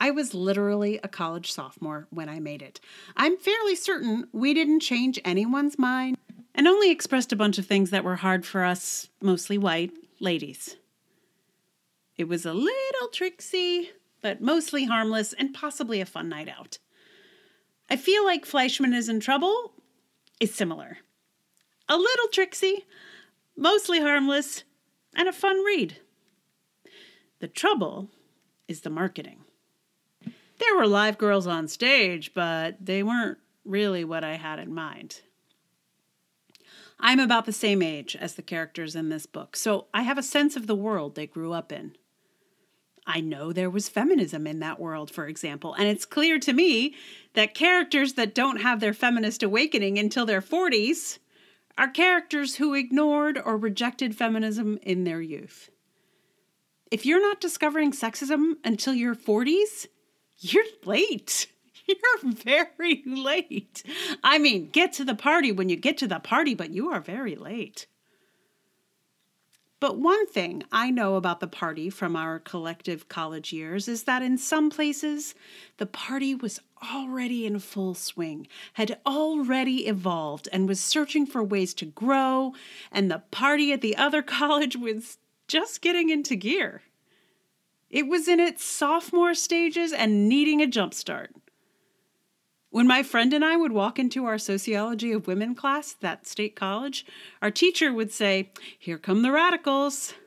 I 0.00 0.10
was 0.10 0.34
literally 0.34 1.00
a 1.02 1.08
college 1.08 1.52
sophomore 1.52 2.06
when 2.10 2.28
I 2.28 2.38
made 2.38 2.62
it. 2.62 2.80
I'm 3.16 3.36
fairly 3.36 3.74
certain 3.74 4.28
we 4.32 4.54
didn't 4.54 4.80
change 4.80 5.18
anyone's 5.24 5.78
mind 5.78 6.18
and 6.54 6.68
only 6.68 6.90
expressed 6.90 7.32
a 7.32 7.36
bunch 7.36 7.58
of 7.58 7.66
things 7.66 7.90
that 7.90 8.04
were 8.04 8.16
hard 8.16 8.46
for 8.46 8.64
us, 8.64 9.08
mostly 9.20 9.58
white, 9.58 9.92
ladies. 10.20 10.76
It 12.16 12.28
was 12.28 12.44
a 12.44 12.52
little 12.52 13.08
tricksy, 13.12 13.90
but 14.22 14.40
mostly 14.40 14.84
harmless 14.84 15.32
and 15.32 15.54
possibly 15.54 16.00
a 16.00 16.06
fun 16.06 16.28
night 16.28 16.48
out. 16.48 16.78
I 17.90 17.96
feel 17.96 18.24
like 18.24 18.44
Fleischman 18.44 18.94
is 18.94 19.08
in 19.08 19.20
trouble 19.20 19.72
is 20.40 20.54
similar. 20.54 20.98
A 21.88 21.96
little 21.96 22.28
tricksy, 22.28 22.84
mostly 23.56 24.00
harmless, 24.00 24.64
and 25.14 25.28
a 25.28 25.32
fun 25.32 25.64
read. 25.64 25.98
The 27.40 27.48
trouble 27.48 28.10
is 28.66 28.82
the 28.82 28.90
marketing. 28.90 29.44
There 30.58 30.76
were 30.76 30.86
live 30.86 31.18
girls 31.18 31.46
on 31.46 31.68
stage, 31.68 32.34
but 32.34 32.76
they 32.84 33.02
weren't 33.02 33.38
really 33.64 34.04
what 34.04 34.24
I 34.24 34.34
had 34.34 34.58
in 34.58 34.74
mind. 34.74 35.22
I'm 37.00 37.20
about 37.20 37.46
the 37.46 37.52
same 37.52 37.80
age 37.80 38.16
as 38.16 38.34
the 38.34 38.42
characters 38.42 38.96
in 38.96 39.08
this 39.08 39.26
book, 39.26 39.56
so 39.56 39.86
I 39.94 40.02
have 40.02 40.18
a 40.18 40.22
sense 40.22 40.56
of 40.56 40.66
the 40.66 40.74
world 40.74 41.14
they 41.14 41.26
grew 41.26 41.52
up 41.52 41.70
in. 41.70 41.96
I 43.06 43.20
know 43.20 43.52
there 43.52 43.70
was 43.70 43.88
feminism 43.88 44.46
in 44.46 44.58
that 44.58 44.80
world, 44.80 45.10
for 45.10 45.26
example, 45.28 45.74
and 45.74 45.88
it's 45.88 46.04
clear 46.04 46.38
to 46.40 46.52
me 46.52 46.94
that 47.34 47.54
characters 47.54 48.14
that 48.14 48.34
don't 48.34 48.60
have 48.60 48.80
their 48.80 48.92
feminist 48.92 49.42
awakening 49.42 49.98
until 49.98 50.26
their 50.26 50.42
40s 50.42 51.18
are 51.78 51.88
characters 51.88 52.56
who 52.56 52.74
ignored 52.74 53.40
or 53.42 53.56
rejected 53.56 54.16
feminism 54.16 54.78
in 54.82 55.04
their 55.04 55.22
youth. 55.22 55.70
If 56.90 57.06
you're 57.06 57.22
not 57.22 57.40
discovering 57.40 57.92
sexism 57.92 58.54
until 58.64 58.92
your 58.92 59.14
40s, 59.14 59.86
you're 60.38 60.64
late. 60.84 61.52
You're 61.88 62.32
very 62.34 63.02
late. 63.06 63.82
I 64.22 64.36
mean, 64.36 64.68
get 64.68 64.92
to 64.94 65.06
the 65.06 65.14
party 65.14 65.50
when 65.50 65.70
you 65.70 65.76
get 65.76 65.96
to 65.98 66.06
the 66.06 66.18
party, 66.18 66.54
but 66.54 66.68
you 66.68 66.90
are 66.90 67.00
very 67.00 67.34
late. 67.34 67.86
But 69.80 69.96
one 69.96 70.26
thing 70.26 70.64
I 70.72 70.90
know 70.90 71.14
about 71.14 71.38
the 71.40 71.46
party 71.46 71.88
from 71.88 72.16
our 72.16 72.40
collective 72.40 73.08
college 73.08 73.52
years 73.52 73.86
is 73.86 74.02
that 74.04 74.22
in 74.22 74.36
some 74.36 74.70
places, 74.70 75.34
the 75.76 75.86
party 75.86 76.34
was 76.34 76.60
already 76.92 77.46
in 77.46 77.60
full 77.60 77.94
swing, 77.94 78.48
had 78.72 78.98
already 79.06 79.86
evolved, 79.86 80.48
and 80.52 80.68
was 80.68 80.80
searching 80.80 81.26
for 81.26 81.44
ways 81.44 81.74
to 81.74 81.86
grow, 81.86 82.54
and 82.90 83.10
the 83.10 83.22
party 83.30 83.72
at 83.72 83.80
the 83.80 83.96
other 83.96 84.20
college 84.40 84.76
was 84.76 85.18
just 85.46 85.80
getting 85.80 86.10
into 86.10 86.34
gear. 86.34 86.82
It 87.90 88.06
was 88.06 88.28
in 88.28 88.40
its 88.40 88.64
sophomore 88.64 89.34
stages 89.34 89.92
and 89.92 90.28
needing 90.28 90.62
a 90.62 90.66
jumpstart. 90.66 91.28
When 92.70 92.86
my 92.86 93.02
friend 93.02 93.32
and 93.32 93.44
I 93.44 93.56
would 93.56 93.72
walk 93.72 93.98
into 93.98 94.26
our 94.26 94.36
sociology 94.36 95.12
of 95.12 95.26
women 95.26 95.54
class 95.54 95.96
at 96.02 96.26
state 96.26 96.54
college, 96.54 97.06
our 97.40 97.50
teacher 97.50 97.92
would 97.92 98.12
say, 98.12 98.52
Here 98.78 98.98
come 98.98 99.22
the 99.22 99.32
radicals. 99.32 100.14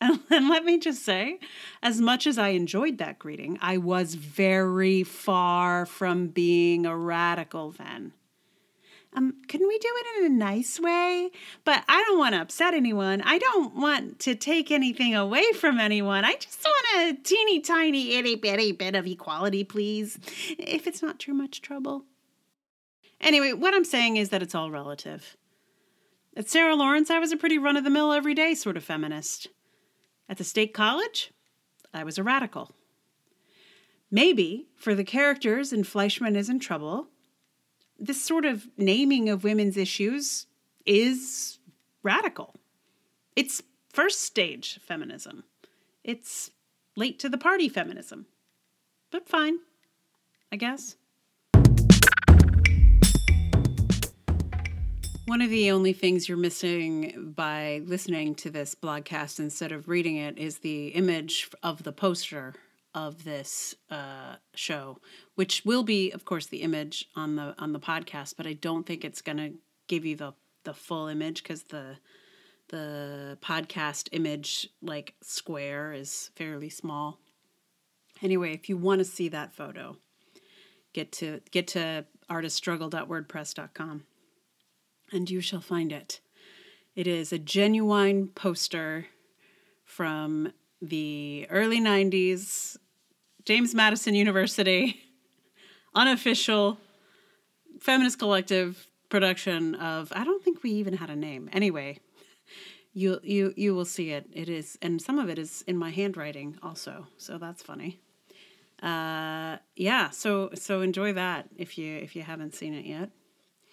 And, 0.00 0.18
and 0.28 0.48
let 0.48 0.64
me 0.64 0.80
just 0.80 1.04
say, 1.04 1.38
as 1.80 2.00
much 2.00 2.26
as 2.26 2.36
I 2.36 2.48
enjoyed 2.48 2.98
that 2.98 3.20
greeting, 3.20 3.56
I 3.62 3.78
was 3.78 4.16
very 4.16 5.04
far 5.04 5.86
from 5.86 6.26
being 6.26 6.84
a 6.84 6.96
radical 6.96 7.70
then 7.70 8.12
um, 9.14 9.34
can 9.46 9.60
we 9.66 9.78
do 9.78 9.88
it 9.88 10.24
in 10.24 10.32
a 10.32 10.34
nice 10.34 10.80
way? 10.80 11.30
But 11.64 11.84
I 11.88 12.02
don't 12.02 12.18
want 12.18 12.34
to 12.34 12.40
upset 12.40 12.74
anyone. 12.74 13.22
I 13.22 13.38
don't 13.38 13.74
want 13.76 14.18
to 14.20 14.34
take 14.34 14.70
anything 14.70 15.14
away 15.14 15.52
from 15.52 15.78
anyone. 15.78 16.24
I 16.24 16.34
just 16.34 16.64
want 16.64 17.18
a 17.18 17.22
teeny 17.22 17.60
tiny 17.60 18.14
itty 18.16 18.34
bitty 18.34 18.72
bit 18.72 18.96
of 18.96 19.06
equality, 19.06 19.62
please, 19.62 20.18
if 20.58 20.86
it's 20.86 21.02
not 21.02 21.18
too 21.18 21.34
much 21.34 21.62
trouble. 21.62 22.04
Anyway, 23.20 23.52
what 23.52 23.74
I'm 23.74 23.84
saying 23.84 24.16
is 24.16 24.30
that 24.30 24.42
it's 24.42 24.54
all 24.54 24.70
relative. 24.70 25.36
At 26.36 26.48
Sarah 26.48 26.74
Lawrence, 26.74 27.10
I 27.10 27.20
was 27.20 27.30
a 27.30 27.36
pretty 27.36 27.58
run 27.58 27.76
of 27.76 27.84
the 27.84 27.90
mill, 27.90 28.12
everyday 28.12 28.54
sort 28.54 28.76
of 28.76 28.82
feminist. 28.82 29.48
At 30.28 30.38
the 30.38 30.44
state 30.44 30.74
college, 30.74 31.32
I 31.92 32.02
was 32.02 32.18
a 32.18 32.24
radical. 32.24 32.72
Maybe 34.10 34.66
for 34.76 34.94
the 34.94 35.04
characters 35.04 35.72
in 35.72 35.84
Fleischman 35.84 36.36
is 36.36 36.48
in 36.48 36.58
Trouble, 36.58 37.08
this 38.06 38.22
sort 38.22 38.44
of 38.44 38.68
naming 38.76 39.28
of 39.28 39.44
women's 39.44 39.76
issues 39.76 40.46
is 40.84 41.58
radical. 42.02 42.54
It's 43.34 43.62
first 43.88 44.20
stage 44.22 44.78
feminism. 44.86 45.44
It's 46.02 46.50
late 46.96 47.18
to 47.20 47.28
the 47.30 47.38
party 47.38 47.68
feminism. 47.68 48.26
But 49.10 49.26
fine, 49.26 49.58
I 50.52 50.56
guess. 50.56 50.96
One 55.26 55.40
of 55.40 55.48
the 55.48 55.70
only 55.70 55.94
things 55.94 56.28
you're 56.28 56.36
missing 56.36 57.32
by 57.34 57.80
listening 57.86 58.34
to 58.36 58.50
this 58.50 58.74
blogcast 58.74 59.38
instead 59.38 59.72
of 59.72 59.88
reading 59.88 60.16
it 60.16 60.36
is 60.36 60.58
the 60.58 60.88
image 60.88 61.48
of 61.62 61.82
the 61.84 61.92
poster 61.92 62.54
of 62.94 63.24
this 63.24 63.74
uh, 63.90 64.36
show, 64.54 65.00
which 65.34 65.62
will 65.64 65.82
be, 65.82 66.10
of 66.12 66.24
course, 66.24 66.46
the 66.46 66.62
image 66.62 67.08
on 67.16 67.36
the 67.36 67.54
on 67.58 67.72
the 67.72 67.80
podcast. 67.80 68.34
But 68.36 68.46
I 68.46 68.52
don't 68.52 68.86
think 68.86 69.04
it's 69.04 69.22
going 69.22 69.38
to 69.38 69.52
give 69.88 70.04
you 70.04 70.16
the 70.16 70.34
the 70.64 70.74
full 70.74 71.08
image 71.08 71.42
because 71.42 71.64
the 71.64 71.96
the 72.68 73.38
podcast 73.42 74.08
image 74.12 74.68
like 74.80 75.14
square 75.22 75.92
is 75.92 76.30
fairly 76.36 76.70
small. 76.70 77.18
Anyway, 78.22 78.54
if 78.54 78.68
you 78.68 78.76
want 78.76 79.00
to 79.00 79.04
see 79.04 79.28
that 79.28 79.52
photo, 79.52 79.96
get 80.92 81.12
to 81.12 81.40
get 81.50 81.66
to 81.68 82.06
artiststruggle.wordpress.com 82.30 84.04
and 85.12 85.30
you 85.30 85.40
shall 85.40 85.60
find 85.60 85.92
it. 85.92 86.20
It 86.94 87.06
is 87.06 87.32
a 87.32 87.38
genuine 87.38 88.28
poster 88.28 89.06
from 89.84 90.52
the 90.80 91.46
early 91.50 91.80
90s 91.80 92.76
James 93.44 93.74
Madison 93.74 94.14
University, 94.14 95.02
unofficial 95.94 96.78
feminist 97.80 98.18
collective 98.18 98.86
production 99.10 99.74
of 99.74 100.12
I 100.14 100.24
don't 100.24 100.42
think 100.42 100.62
we 100.62 100.70
even 100.70 100.94
had 100.94 101.10
a 101.10 101.16
name. 101.16 101.50
Anyway, 101.52 102.00
you 102.94 103.20
you 103.22 103.52
you 103.56 103.74
will 103.74 103.84
see 103.84 104.10
it. 104.10 104.26
It 104.32 104.48
is 104.48 104.78
and 104.80 105.00
some 105.00 105.18
of 105.18 105.28
it 105.28 105.38
is 105.38 105.62
in 105.66 105.76
my 105.76 105.90
handwriting 105.90 106.58
also. 106.62 107.06
So 107.18 107.36
that's 107.36 107.62
funny. 107.62 108.00
Uh 108.82 109.58
yeah, 109.76 110.10
so 110.10 110.50
so 110.54 110.80
enjoy 110.80 111.12
that 111.12 111.48
if 111.56 111.76
you 111.76 111.96
if 111.96 112.16
you 112.16 112.22
haven't 112.22 112.54
seen 112.54 112.72
it 112.72 112.86
yet. 112.86 113.10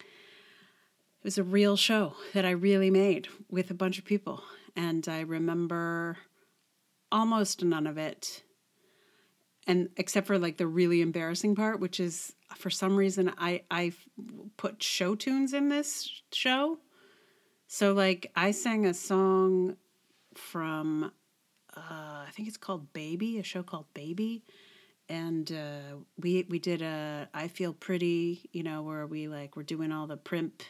It 0.00 1.24
was 1.24 1.38
a 1.38 1.44
real 1.44 1.76
show 1.76 2.14
that 2.34 2.44
I 2.44 2.50
really 2.50 2.90
made 2.90 3.28
with 3.48 3.70
a 3.70 3.74
bunch 3.74 3.98
of 3.98 4.04
people 4.04 4.42
and 4.76 5.08
I 5.08 5.20
remember 5.20 6.18
almost 7.10 7.62
none 7.62 7.86
of 7.86 7.96
it 7.96 8.42
and 9.66 9.88
except 9.96 10.26
for 10.26 10.38
like 10.38 10.56
the 10.56 10.66
really 10.66 11.00
embarrassing 11.00 11.54
part 11.54 11.80
which 11.80 12.00
is 12.00 12.34
for 12.56 12.70
some 12.70 12.96
reason 12.96 13.32
i 13.38 13.62
i 13.70 13.92
put 14.56 14.82
show 14.82 15.14
tunes 15.14 15.52
in 15.52 15.68
this 15.68 16.22
show. 16.32 16.78
So 17.66 17.92
like 17.92 18.30
i 18.36 18.50
sang 18.50 18.86
a 18.86 18.94
song 18.94 19.76
from 20.34 21.12
uh, 21.76 21.80
i 22.26 22.28
think 22.32 22.48
it's 22.48 22.56
called 22.56 22.92
baby 22.92 23.38
a 23.38 23.42
show 23.42 23.62
called 23.62 23.86
baby. 23.94 24.44
And 25.08 25.50
uh, 25.50 25.96
we 26.18 26.46
we 26.48 26.58
did 26.58 26.82
a 26.82 27.28
i 27.34 27.48
feel 27.48 27.72
pretty 27.72 28.48
you 28.52 28.62
know 28.62 28.82
where 28.82 29.06
we 29.06 29.28
like 29.28 29.56
we're 29.56 29.62
doing 29.62 29.92
all 29.92 30.06
the 30.06 30.16
primp 30.16 30.62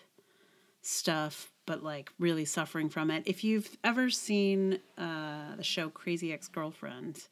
stuff 0.81 1.53
but 1.65 1.83
like 1.83 2.11
really 2.19 2.45
suffering 2.45 2.89
from 2.89 3.11
it. 3.11 3.23
If 3.27 3.45
you've 3.45 3.77
ever 3.85 4.11
seen 4.11 4.81
uh, 4.99 5.57
the 5.57 5.63
show 5.63 5.89
crazy 5.89 6.33
ex-girlfriend 6.33 7.29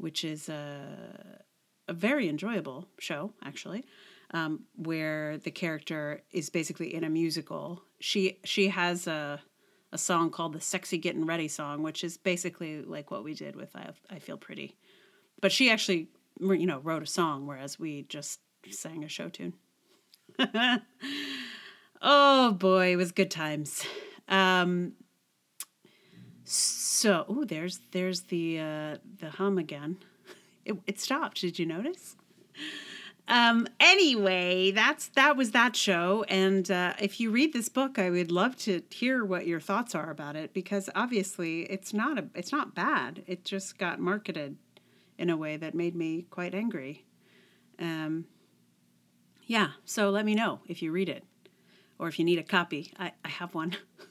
which 0.00 0.24
is 0.24 0.48
a, 0.48 1.42
a 1.88 1.92
very 1.92 2.28
enjoyable 2.28 2.88
show, 2.98 3.32
actually, 3.44 3.84
um, 4.32 4.64
where 4.76 5.38
the 5.38 5.50
character 5.50 6.22
is 6.30 6.50
basically 6.50 6.94
in 6.94 7.04
a 7.04 7.10
musical. 7.10 7.82
She 8.00 8.38
she 8.44 8.68
has 8.68 9.06
a 9.06 9.40
a 9.92 9.98
song 9.98 10.30
called 10.30 10.52
the 10.52 10.60
"Sexy 10.60 10.98
Getting 10.98 11.26
Ready" 11.26 11.48
song, 11.48 11.82
which 11.82 12.04
is 12.04 12.16
basically 12.16 12.82
like 12.82 13.10
what 13.10 13.24
we 13.24 13.34
did 13.34 13.56
with 13.56 13.74
"I, 13.74 13.90
I 14.08 14.18
Feel 14.18 14.36
Pretty," 14.36 14.76
but 15.40 15.52
she 15.52 15.70
actually 15.70 16.08
you 16.40 16.66
know 16.66 16.78
wrote 16.78 17.02
a 17.02 17.06
song, 17.06 17.46
whereas 17.46 17.78
we 17.78 18.02
just 18.02 18.40
sang 18.70 19.04
a 19.04 19.08
show 19.08 19.28
tune. 19.28 19.54
oh 22.02 22.52
boy, 22.52 22.92
it 22.92 22.96
was 22.96 23.12
good 23.12 23.30
times. 23.30 23.84
Um, 24.28 24.92
so, 26.50 27.24
oh, 27.28 27.44
there's 27.44 27.80
there's 27.92 28.22
the 28.22 28.58
uh, 28.58 28.96
the 29.20 29.30
hum 29.30 29.58
again. 29.58 29.98
It, 30.62 30.76
it 30.86 31.00
stopped. 31.00 31.40
Did 31.40 31.58
you 31.58 31.64
notice? 31.64 32.16
Um, 33.26 33.66
anyway, 33.80 34.70
that's 34.72 35.08
that 35.08 35.34
was 35.34 35.52
that 35.52 35.74
show. 35.74 36.24
And 36.28 36.70
uh, 36.70 36.92
if 37.00 37.18
you 37.18 37.30
read 37.30 37.54
this 37.54 37.70
book, 37.70 37.98
I 37.98 38.10
would 38.10 38.30
love 38.30 38.56
to 38.58 38.82
hear 38.90 39.24
what 39.24 39.46
your 39.46 39.58
thoughts 39.58 39.94
are 39.94 40.10
about 40.10 40.36
it 40.36 40.52
because 40.52 40.90
obviously 40.94 41.62
it's 41.62 41.94
not 41.94 42.18
a 42.18 42.26
it's 42.34 42.52
not 42.52 42.74
bad. 42.74 43.22
It 43.26 43.44
just 43.44 43.78
got 43.78 44.00
marketed 44.00 44.58
in 45.16 45.30
a 45.30 45.36
way 45.36 45.56
that 45.56 45.74
made 45.74 45.96
me 45.96 46.26
quite 46.28 46.54
angry. 46.54 47.06
Um, 47.78 48.26
yeah, 49.46 49.70
so 49.86 50.10
let 50.10 50.26
me 50.26 50.34
know 50.34 50.60
if 50.68 50.82
you 50.82 50.92
read 50.92 51.08
it 51.08 51.24
or 51.98 52.06
if 52.06 52.18
you 52.18 52.24
need 52.24 52.38
a 52.38 52.44
copy. 52.44 52.92
I, 52.98 53.12
I 53.24 53.28
have 53.28 53.54
one. 53.54 53.76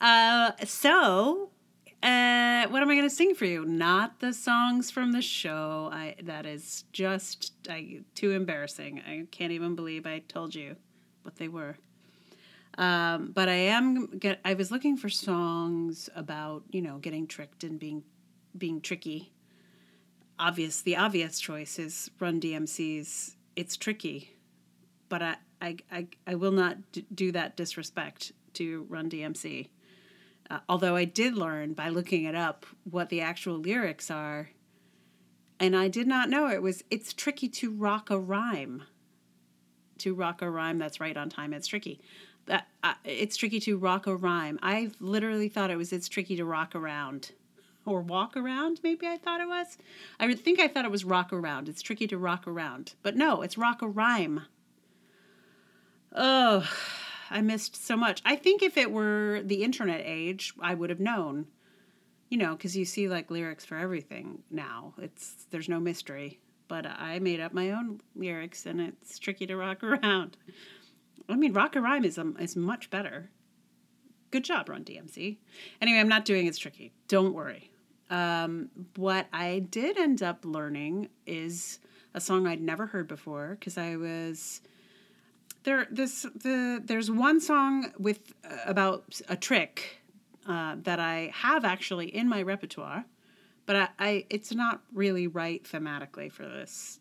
Uh, 0.00 0.52
so, 0.64 1.50
uh, 2.02 2.66
what 2.68 2.82
am 2.82 2.90
I 2.90 2.94
going 2.94 3.08
to 3.08 3.10
sing 3.10 3.34
for 3.34 3.46
you? 3.46 3.64
Not 3.64 4.20
the 4.20 4.32
songs 4.32 4.90
from 4.90 5.12
the 5.12 5.22
show. 5.22 5.88
I 5.92 6.16
that 6.22 6.44
is 6.44 6.84
just 6.92 7.52
I, 7.68 8.00
too 8.14 8.32
embarrassing. 8.32 9.00
I 9.06 9.26
can't 9.30 9.52
even 9.52 9.74
believe 9.74 10.06
I 10.06 10.18
told 10.20 10.54
you 10.54 10.76
what 11.22 11.36
they 11.36 11.48
were. 11.48 11.76
Um, 12.76 13.30
but 13.32 13.48
I 13.48 13.54
am 13.54 14.18
get. 14.18 14.40
I 14.44 14.54
was 14.54 14.70
looking 14.70 14.96
for 14.96 15.08
songs 15.08 16.10
about 16.14 16.64
you 16.70 16.82
know 16.82 16.98
getting 16.98 17.26
tricked 17.26 17.64
and 17.64 17.78
being 17.78 18.02
being 18.56 18.80
tricky. 18.80 19.32
Obvious. 20.38 20.82
The 20.82 20.96
obvious 20.96 21.38
choice 21.38 21.78
is 21.78 22.10
Run 22.18 22.40
DMC's 22.40 23.36
"It's 23.54 23.76
Tricky," 23.76 24.36
but 25.08 25.22
I 25.22 25.36
I 25.62 25.76
I, 25.90 26.06
I 26.26 26.34
will 26.34 26.52
not 26.52 26.78
do 27.14 27.30
that 27.32 27.56
disrespect 27.56 28.32
to 28.54 28.86
Run 28.88 29.08
DMC. 29.08 29.68
Uh, 30.50 30.60
although 30.68 30.96
I 30.96 31.04
did 31.04 31.36
learn 31.36 31.72
by 31.72 31.88
looking 31.88 32.24
it 32.24 32.34
up 32.34 32.66
what 32.84 33.08
the 33.08 33.20
actual 33.20 33.56
lyrics 33.56 34.10
are, 34.10 34.50
and 35.58 35.76
I 35.76 35.88
did 35.88 36.06
not 36.06 36.28
know 36.28 36.48
it 36.48 36.62
was 36.62 36.84
it's 36.90 37.12
tricky 37.12 37.48
to 37.48 37.70
rock 37.70 38.10
a 38.10 38.18
rhyme. 38.18 38.82
To 39.98 40.14
rock 40.14 40.42
a 40.42 40.50
rhyme 40.50 40.78
that's 40.78 41.00
right 41.00 41.16
on 41.16 41.30
time. 41.30 41.54
It's 41.54 41.68
tricky. 41.68 42.00
That 42.46 42.66
uh, 42.82 42.94
it's 43.04 43.36
tricky 43.36 43.60
to 43.60 43.78
rock 43.78 44.06
a 44.06 44.14
rhyme. 44.14 44.58
I 44.62 44.90
literally 45.00 45.48
thought 45.48 45.70
it 45.70 45.76
was 45.76 45.92
it's 45.92 46.08
tricky 46.08 46.36
to 46.36 46.44
rock 46.44 46.74
around 46.74 47.32
or 47.86 48.02
walk 48.02 48.36
around 48.36 48.80
maybe 48.82 49.06
I 49.06 49.16
thought 49.16 49.40
it 49.40 49.48
was. 49.48 49.78
I 50.20 50.26
would 50.26 50.40
think 50.40 50.60
I 50.60 50.68
thought 50.68 50.84
it 50.84 50.90
was 50.90 51.04
rock 51.04 51.32
around. 51.32 51.68
It's 51.68 51.82
tricky 51.82 52.06
to 52.08 52.18
rock 52.18 52.46
around. 52.46 52.94
But 53.02 53.16
no, 53.16 53.40
it's 53.40 53.56
rock 53.56 53.80
a 53.80 53.88
rhyme. 53.88 54.42
Oh, 56.12 56.68
I 57.34 57.40
missed 57.40 57.84
so 57.84 57.96
much. 57.96 58.22
I 58.24 58.36
think 58.36 58.62
if 58.62 58.76
it 58.76 58.92
were 58.92 59.42
the 59.44 59.64
internet 59.64 60.02
age, 60.04 60.54
I 60.60 60.72
would 60.72 60.88
have 60.88 61.00
known. 61.00 61.46
You 62.30 62.38
know, 62.38 62.54
because 62.54 62.76
you 62.76 62.84
see 62.84 63.08
like 63.08 63.30
lyrics 63.30 63.64
for 63.64 63.76
everything 63.76 64.44
now. 64.50 64.94
It's 64.98 65.46
there's 65.50 65.68
no 65.68 65.80
mystery. 65.80 66.38
But 66.68 66.86
I 66.86 67.18
made 67.18 67.40
up 67.40 67.52
my 67.52 67.72
own 67.72 68.00
lyrics, 68.14 68.66
and 68.66 68.80
it's 68.80 69.18
tricky 69.18 69.46
to 69.46 69.56
rock 69.56 69.82
around. 69.82 70.36
I 71.28 71.34
mean, 71.34 71.52
rock 71.52 71.74
a 71.74 71.80
rhyme 71.80 72.04
is 72.04 72.18
um, 72.18 72.36
is 72.38 72.54
much 72.54 72.88
better. 72.88 73.30
Good 74.30 74.44
job, 74.44 74.68
Run 74.68 74.84
DMC. 74.84 75.38
Anyway, 75.80 75.98
I'm 75.98 76.08
not 76.08 76.24
doing 76.24 76.46
it's 76.46 76.58
tricky. 76.58 76.92
Don't 77.08 77.34
worry. 77.34 77.70
Um, 78.10 78.70
what 78.96 79.26
I 79.32 79.58
did 79.58 79.98
end 79.98 80.22
up 80.22 80.44
learning 80.44 81.08
is 81.26 81.80
a 82.14 82.20
song 82.20 82.46
I'd 82.46 82.60
never 82.60 82.86
heard 82.86 83.08
before 83.08 83.56
because 83.58 83.76
I 83.76 83.96
was 83.96 84.60
there 85.64 85.86
this 85.90 86.22
the 86.34 86.80
there's 86.84 87.10
one 87.10 87.40
song 87.40 87.92
with 87.98 88.32
uh, 88.44 88.56
about 88.66 89.20
a 89.28 89.36
trick 89.36 89.98
uh, 90.46 90.76
that 90.82 91.00
I 91.00 91.30
have 91.34 91.64
actually 91.64 92.14
in 92.14 92.28
my 92.28 92.42
repertoire, 92.42 93.04
but 93.66 93.76
I, 93.76 93.88
I 93.98 94.26
it's 94.30 94.54
not 94.54 94.82
really 94.92 95.26
right 95.26 95.64
thematically 95.64 96.30
for 96.30 96.44
this 96.44 97.00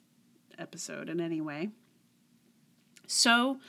episode 0.58 1.10
in 1.10 1.20
any 1.20 1.42
way. 1.42 1.70
So 3.06 3.60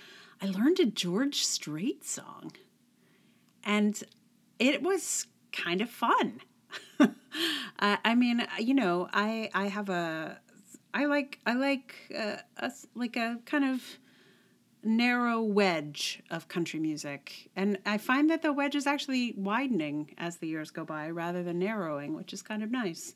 I 0.41 0.47
learned 0.47 0.81
a 0.81 0.87
George 0.87 1.45
Strait 1.45 2.05
song, 2.05 2.53
and 3.65 4.03
it 4.59 4.83
was 4.83 5.27
kind 5.53 5.81
of 5.81 5.91
fun. 5.91 6.41
I, 7.79 7.99
I 8.05 8.15
mean, 8.15 8.47
you 8.59 8.75
know, 8.75 9.09
I 9.13 9.51
I 9.53 9.67
have 9.67 9.89
a 9.89 10.39
I 10.93 11.07
like 11.07 11.41
I 11.45 11.55
like 11.55 11.95
uh, 12.17 12.37
a 12.59 12.73
like 12.95 13.17
a 13.17 13.41
kind 13.45 13.65
of 13.65 13.83
narrow 14.85 15.41
wedge 15.41 16.23
of 16.31 16.49
country 16.49 16.81
music. 16.81 17.51
And 17.57 17.79
I 17.87 17.99
find 17.99 18.31
that 18.31 18.43
the 18.43 18.53
wedge 18.53 18.75
is 18.75 18.87
actually 18.87 19.35
widening 19.37 20.15
as 20.19 20.37
the 20.37 20.49
years 20.49 20.71
go 20.71 20.85
by 20.85 21.11
rather 21.11 21.43
than 21.43 21.59
narrowing, 21.59 22.15
which 22.15 22.33
is 22.33 22.43
kind 22.43 22.63
of 22.63 22.71
nice. 22.71 23.15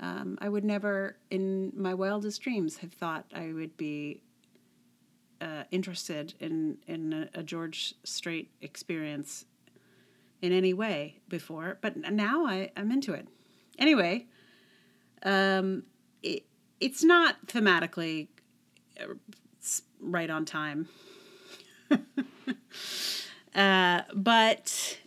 Um, 0.00 0.38
I 0.40 0.48
would 0.48 0.64
never, 0.64 1.16
in 1.30 1.72
my 1.76 1.94
wildest 1.94 2.42
dreams, 2.42 2.78
have 2.78 2.92
thought 2.92 3.26
I 3.34 3.52
would 3.52 3.76
be 3.76 4.20
uh, 5.40 5.64
interested 5.70 6.34
in, 6.40 6.78
in 6.86 7.12
a, 7.34 7.40
a 7.40 7.42
George 7.42 7.94
Strait 8.02 8.50
experience 8.60 9.44
in 10.42 10.52
any 10.52 10.74
way 10.74 11.20
before, 11.28 11.78
but 11.80 11.96
now 11.96 12.46
I, 12.46 12.70
I'm 12.76 12.90
into 12.90 13.14
it. 13.14 13.28
Anyway, 13.78 14.26
um, 15.22 15.84
it, 16.22 16.44
it's 16.80 17.02
not 17.02 17.46
thematically 17.46 18.28
uh, 19.00 19.14
right 20.04 20.30
on 20.30 20.44
time. 20.44 20.88
uh, 23.54 24.02
but 24.14 24.98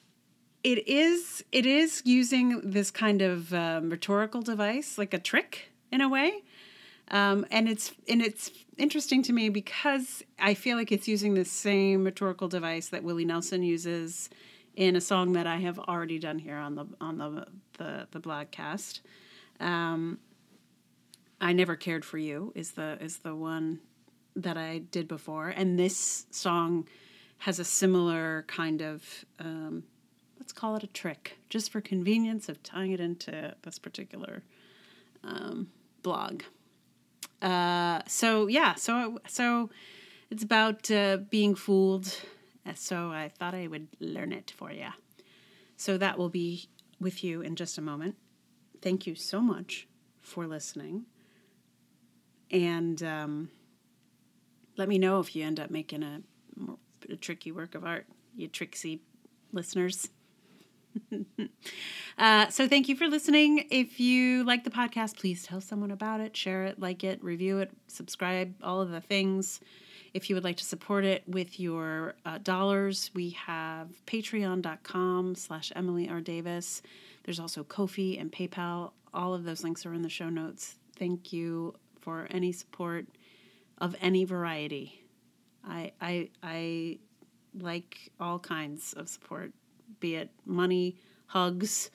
it 0.64 0.88
is 0.88 1.44
it 1.52 1.66
is 1.66 2.02
using 2.06 2.62
this 2.64 2.92
kind 2.92 3.22
of 3.22 3.54
um, 3.54 3.90
rhetorical 3.90 4.42
device, 4.42 4.98
like 4.98 5.14
a 5.14 5.20
trick 5.20 5.72
in 5.92 6.02
a 6.02 6.10
way, 6.10 6.44
um, 7.10 7.46
and 7.52 7.70
it's 7.70 7.94
and 8.08 8.22
it's 8.22 8.52
interesting 8.78 9.24
to 9.24 9.34
me 9.34 9.50
because 9.50 10.24
I 10.40 10.54
feel 10.54 10.78
like 10.78 10.92
it's 10.92 11.08
using 11.08 11.34
the 11.34 11.46
same 11.46 12.04
rhetorical 12.04 12.48
device 12.48 12.90
that 12.90 13.04
Willie 13.04 13.26
Nelson 13.26 13.64
uses 13.64 14.30
in 14.76 14.96
a 14.96 15.02
song 15.02 15.34
that 15.34 15.48
I 15.48 15.58
have 15.58 15.80
already 15.80 16.20
done 16.20 16.40
here 16.40 16.58
on 16.58 16.76
the 16.76 16.86
on 17.00 17.18
the 17.18 17.48
the, 17.78 18.08
the 18.12 18.20
blogcast. 18.20 19.02
Um, 19.60 20.20
I 21.40 21.54
never 21.54 21.76
cared 21.76 22.04
for 22.04 22.18
you 22.18 22.52
is 22.56 22.72
the 22.72 22.98
is 23.00 23.18
the 23.18 23.36
one 23.36 23.80
that 24.38 24.58
I 24.58 24.80
did 24.80 25.08
before, 25.08 25.50
and 25.50 25.78
this 25.78 26.26
song 26.32 26.88
has 27.40 27.60
a 27.60 27.66
similar 27.66 28.46
kind 28.48 28.82
of 28.82 29.26
um, 29.40 29.84
let's 30.40 30.54
call 30.54 30.76
it 30.76 30.84
a 30.84 30.88
trick, 30.88 31.38
just 31.50 31.72
for 31.72 31.82
convenience 31.82 32.48
of 32.48 32.64
tying 32.64 32.92
it 32.92 33.00
into 33.00 33.54
this 33.64 33.80
particular 33.80 34.44
um, 35.24 35.68
blog. 36.04 36.44
Uh, 37.42 38.02
so 38.08 38.48
yeah, 38.48 38.76
so 38.76 39.20
so 39.28 39.70
it's 40.30 40.44
about 40.44 40.90
uh, 40.90 41.18
being 41.30 41.56
fooled. 41.56 42.16
So 42.76 43.12
I 43.12 43.30
thought 43.30 43.54
I 43.54 43.68
would 43.68 43.88
learn 44.00 44.34
it 44.34 44.52
for 44.56 44.72
you. 44.72 44.90
So 45.78 45.98
that 45.98 46.18
will 46.18 46.30
be 46.30 46.68
with 47.00 47.24
you 47.24 47.42
in 47.42 47.56
just 47.56 47.78
a 47.78 47.82
moment. 47.82 48.16
Thank 48.82 49.08
you 49.08 49.16
so 49.16 49.40
much 49.40 49.88
for 50.20 50.48
listening. 50.48 51.06
And 52.52 53.02
um, 53.04 53.50
let 54.78 54.88
me 54.88 54.98
know 54.98 55.20
if 55.20 55.36
you 55.36 55.44
end 55.44 55.60
up 55.60 55.72
making 55.72 56.04
a, 56.04 56.22
a 57.12 57.16
tricky 57.16 57.52
work 57.52 57.76
of 57.76 57.84
art, 57.84 58.06
you 58.36 58.48
tricksy 58.48 59.02
listeners. 59.52 60.10
uh, 62.18 62.48
so 62.50 62.68
thank 62.68 62.90
you 62.90 62.96
for 62.96 63.08
listening. 63.08 63.68
If 63.70 64.00
you 64.00 64.44
like 64.44 64.64
the 64.64 64.70
podcast, 64.70 65.18
please 65.18 65.44
tell 65.44 65.62
someone 65.62 65.92
about 65.92 66.22
it, 66.22 66.36
share 66.36 66.64
it, 66.66 66.80
like 66.80 67.04
it, 67.04 67.24
review 67.24 67.60
it, 67.60 67.72
subscribe, 67.88 68.54
all 68.64 68.82
of 68.82 68.92
the 68.92 69.02
things. 69.02 69.60
If 70.14 70.30
you 70.30 70.36
would 70.36 70.44
like 70.44 70.58
to 70.58 70.66
support 70.66 71.04
it 71.04 71.24
with 71.28 71.60
your 71.60 72.16
uh, 72.26 72.40
dollars, 72.40 73.12
we 73.14 73.32
have 73.32 73.90
patreon.com 74.06 75.36
slash 75.36 75.72
Emily 75.76 76.10
R. 76.10 76.22
Davis. 76.22 76.82
There's 77.24 77.40
also 77.40 77.64
Ko-fi 77.64 78.18
and 78.18 78.32
PayPal. 78.32 78.92
All 79.14 79.34
of 79.34 79.44
those 79.44 79.64
links 79.64 79.86
are 79.86 79.94
in 79.94 80.02
the 80.02 80.10
show 80.10 80.30
notes. 80.30 80.76
Thank 80.98 81.34
you 81.34 81.76
for 82.02 82.28
any 82.32 82.52
support 82.52 83.06
of 83.78 83.96
any 84.02 84.26
variety. 84.26 85.02
I, 85.66 85.92
I, 86.02 86.30
I 86.42 87.00
like 87.60 88.12
all 88.20 88.40
kinds 88.40 88.94
of 88.94 89.10
support, 89.10 89.52
be 90.00 90.16
it 90.16 90.30
money, 90.46 90.98
hugs, 91.28 91.92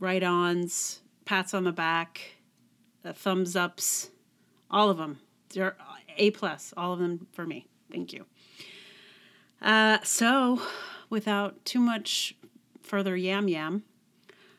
right 0.00 0.22
ons, 0.22 1.02
pats 1.24 1.54
on 1.54 1.64
the 1.64 1.72
back, 1.72 2.20
uh, 3.04 3.12
thumbs 3.12 3.56
ups, 3.56 4.10
all 4.70 4.90
of 4.90 4.98
them. 4.98 5.20
They're 5.50 5.76
A 6.16 6.30
plus, 6.30 6.72
all 6.76 6.92
of 6.92 6.98
them 6.98 7.26
for 7.32 7.46
me. 7.46 7.66
Thank 7.90 8.12
you. 8.12 8.26
Uh, 9.60 9.98
so, 10.02 10.60
without 11.10 11.64
too 11.64 11.80
much 11.80 12.34
further 12.82 13.16
yam 13.16 13.48
yam, 13.48 13.84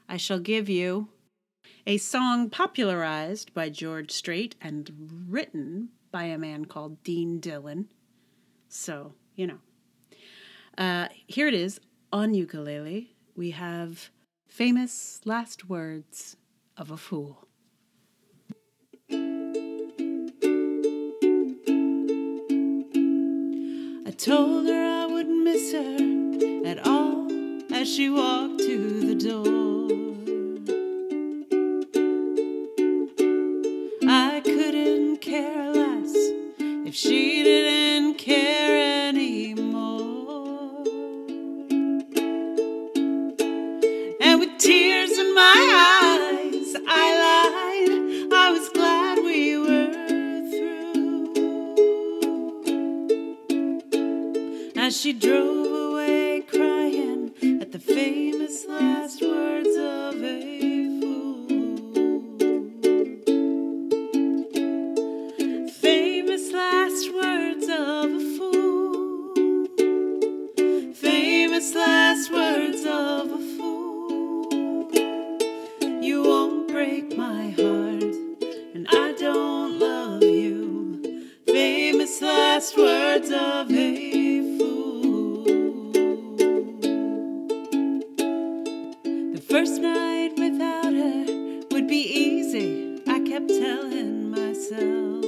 I 0.07 0.17
shall 0.17 0.39
give 0.39 0.69
you 0.69 1.09
a 1.85 1.97
song 1.97 2.49
popularized 2.49 3.53
by 3.53 3.69
George 3.69 4.11
Strait 4.11 4.55
and 4.61 5.25
written 5.27 5.89
by 6.15 6.23
a 6.23 6.37
man 6.37 6.63
called 6.63 7.03
Dean 7.03 7.41
Dillon. 7.41 7.89
So, 8.69 9.15
you 9.35 9.47
know. 9.47 9.57
Uh, 10.77 11.09
here 11.27 11.45
it 11.49 11.53
is 11.53 11.81
on 12.13 12.33
ukulele. 12.33 13.17
We 13.35 13.51
have 13.51 14.11
Famous 14.47 15.19
Last 15.25 15.67
Words 15.67 16.37
of 16.77 16.89
a 16.89 16.95
Fool. 16.95 17.49
I 24.07 24.11
told 24.17 24.67
her 24.67 25.01
I 25.01 25.07
wouldn't 25.07 25.43
miss 25.43 25.73
her 25.73 26.65
at 26.65 26.87
all 26.87 27.27
as 27.73 27.93
she 27.93 28.09
walked 28.09 28.59
to 28.59 29.01
the 29.01 29.15
door. 29.15 29.54
She 36.95 37.43
didn't 37.43 38.13
care 38.13 39.09
anymore. 39.09 40.81
And 44.21 44.39
with 44.39 44.57
tears 44.57 45.17
in 45.17 45.35
my 45.35 45.41
eyes, 45.43 46.73
I 46.87 47.05
lied. 47.25 48.31
I 48.33 48.49
was 48.51 48.69
glad 48.69 49.17
we 49.17 49.57
were 49.57 49.91
through. 50.51 51.33
As 54.77 54.95
she 54.97 55.11
drove 55.11 55.54
first 89.55 89.81
night 89.81 90.33
without 90.37 90.93
her 90.93 91.25
would 91.71 91.87
be 91.87 92.03
easy, 92.27 92.99
I 93.07 93.21
kept 93.21 93.47
telling 93.47 94.29
myself. 94.29 95.23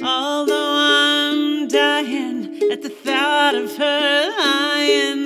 Although 0.00 0.74
I'm 0.76 1.66
dying 1.66 2.70
at 2.70 2.82
the 2.82 2.88
thought 2.88 3.56
of 3.56 3.76
her 3.78 4.30
lying 4.38 5.25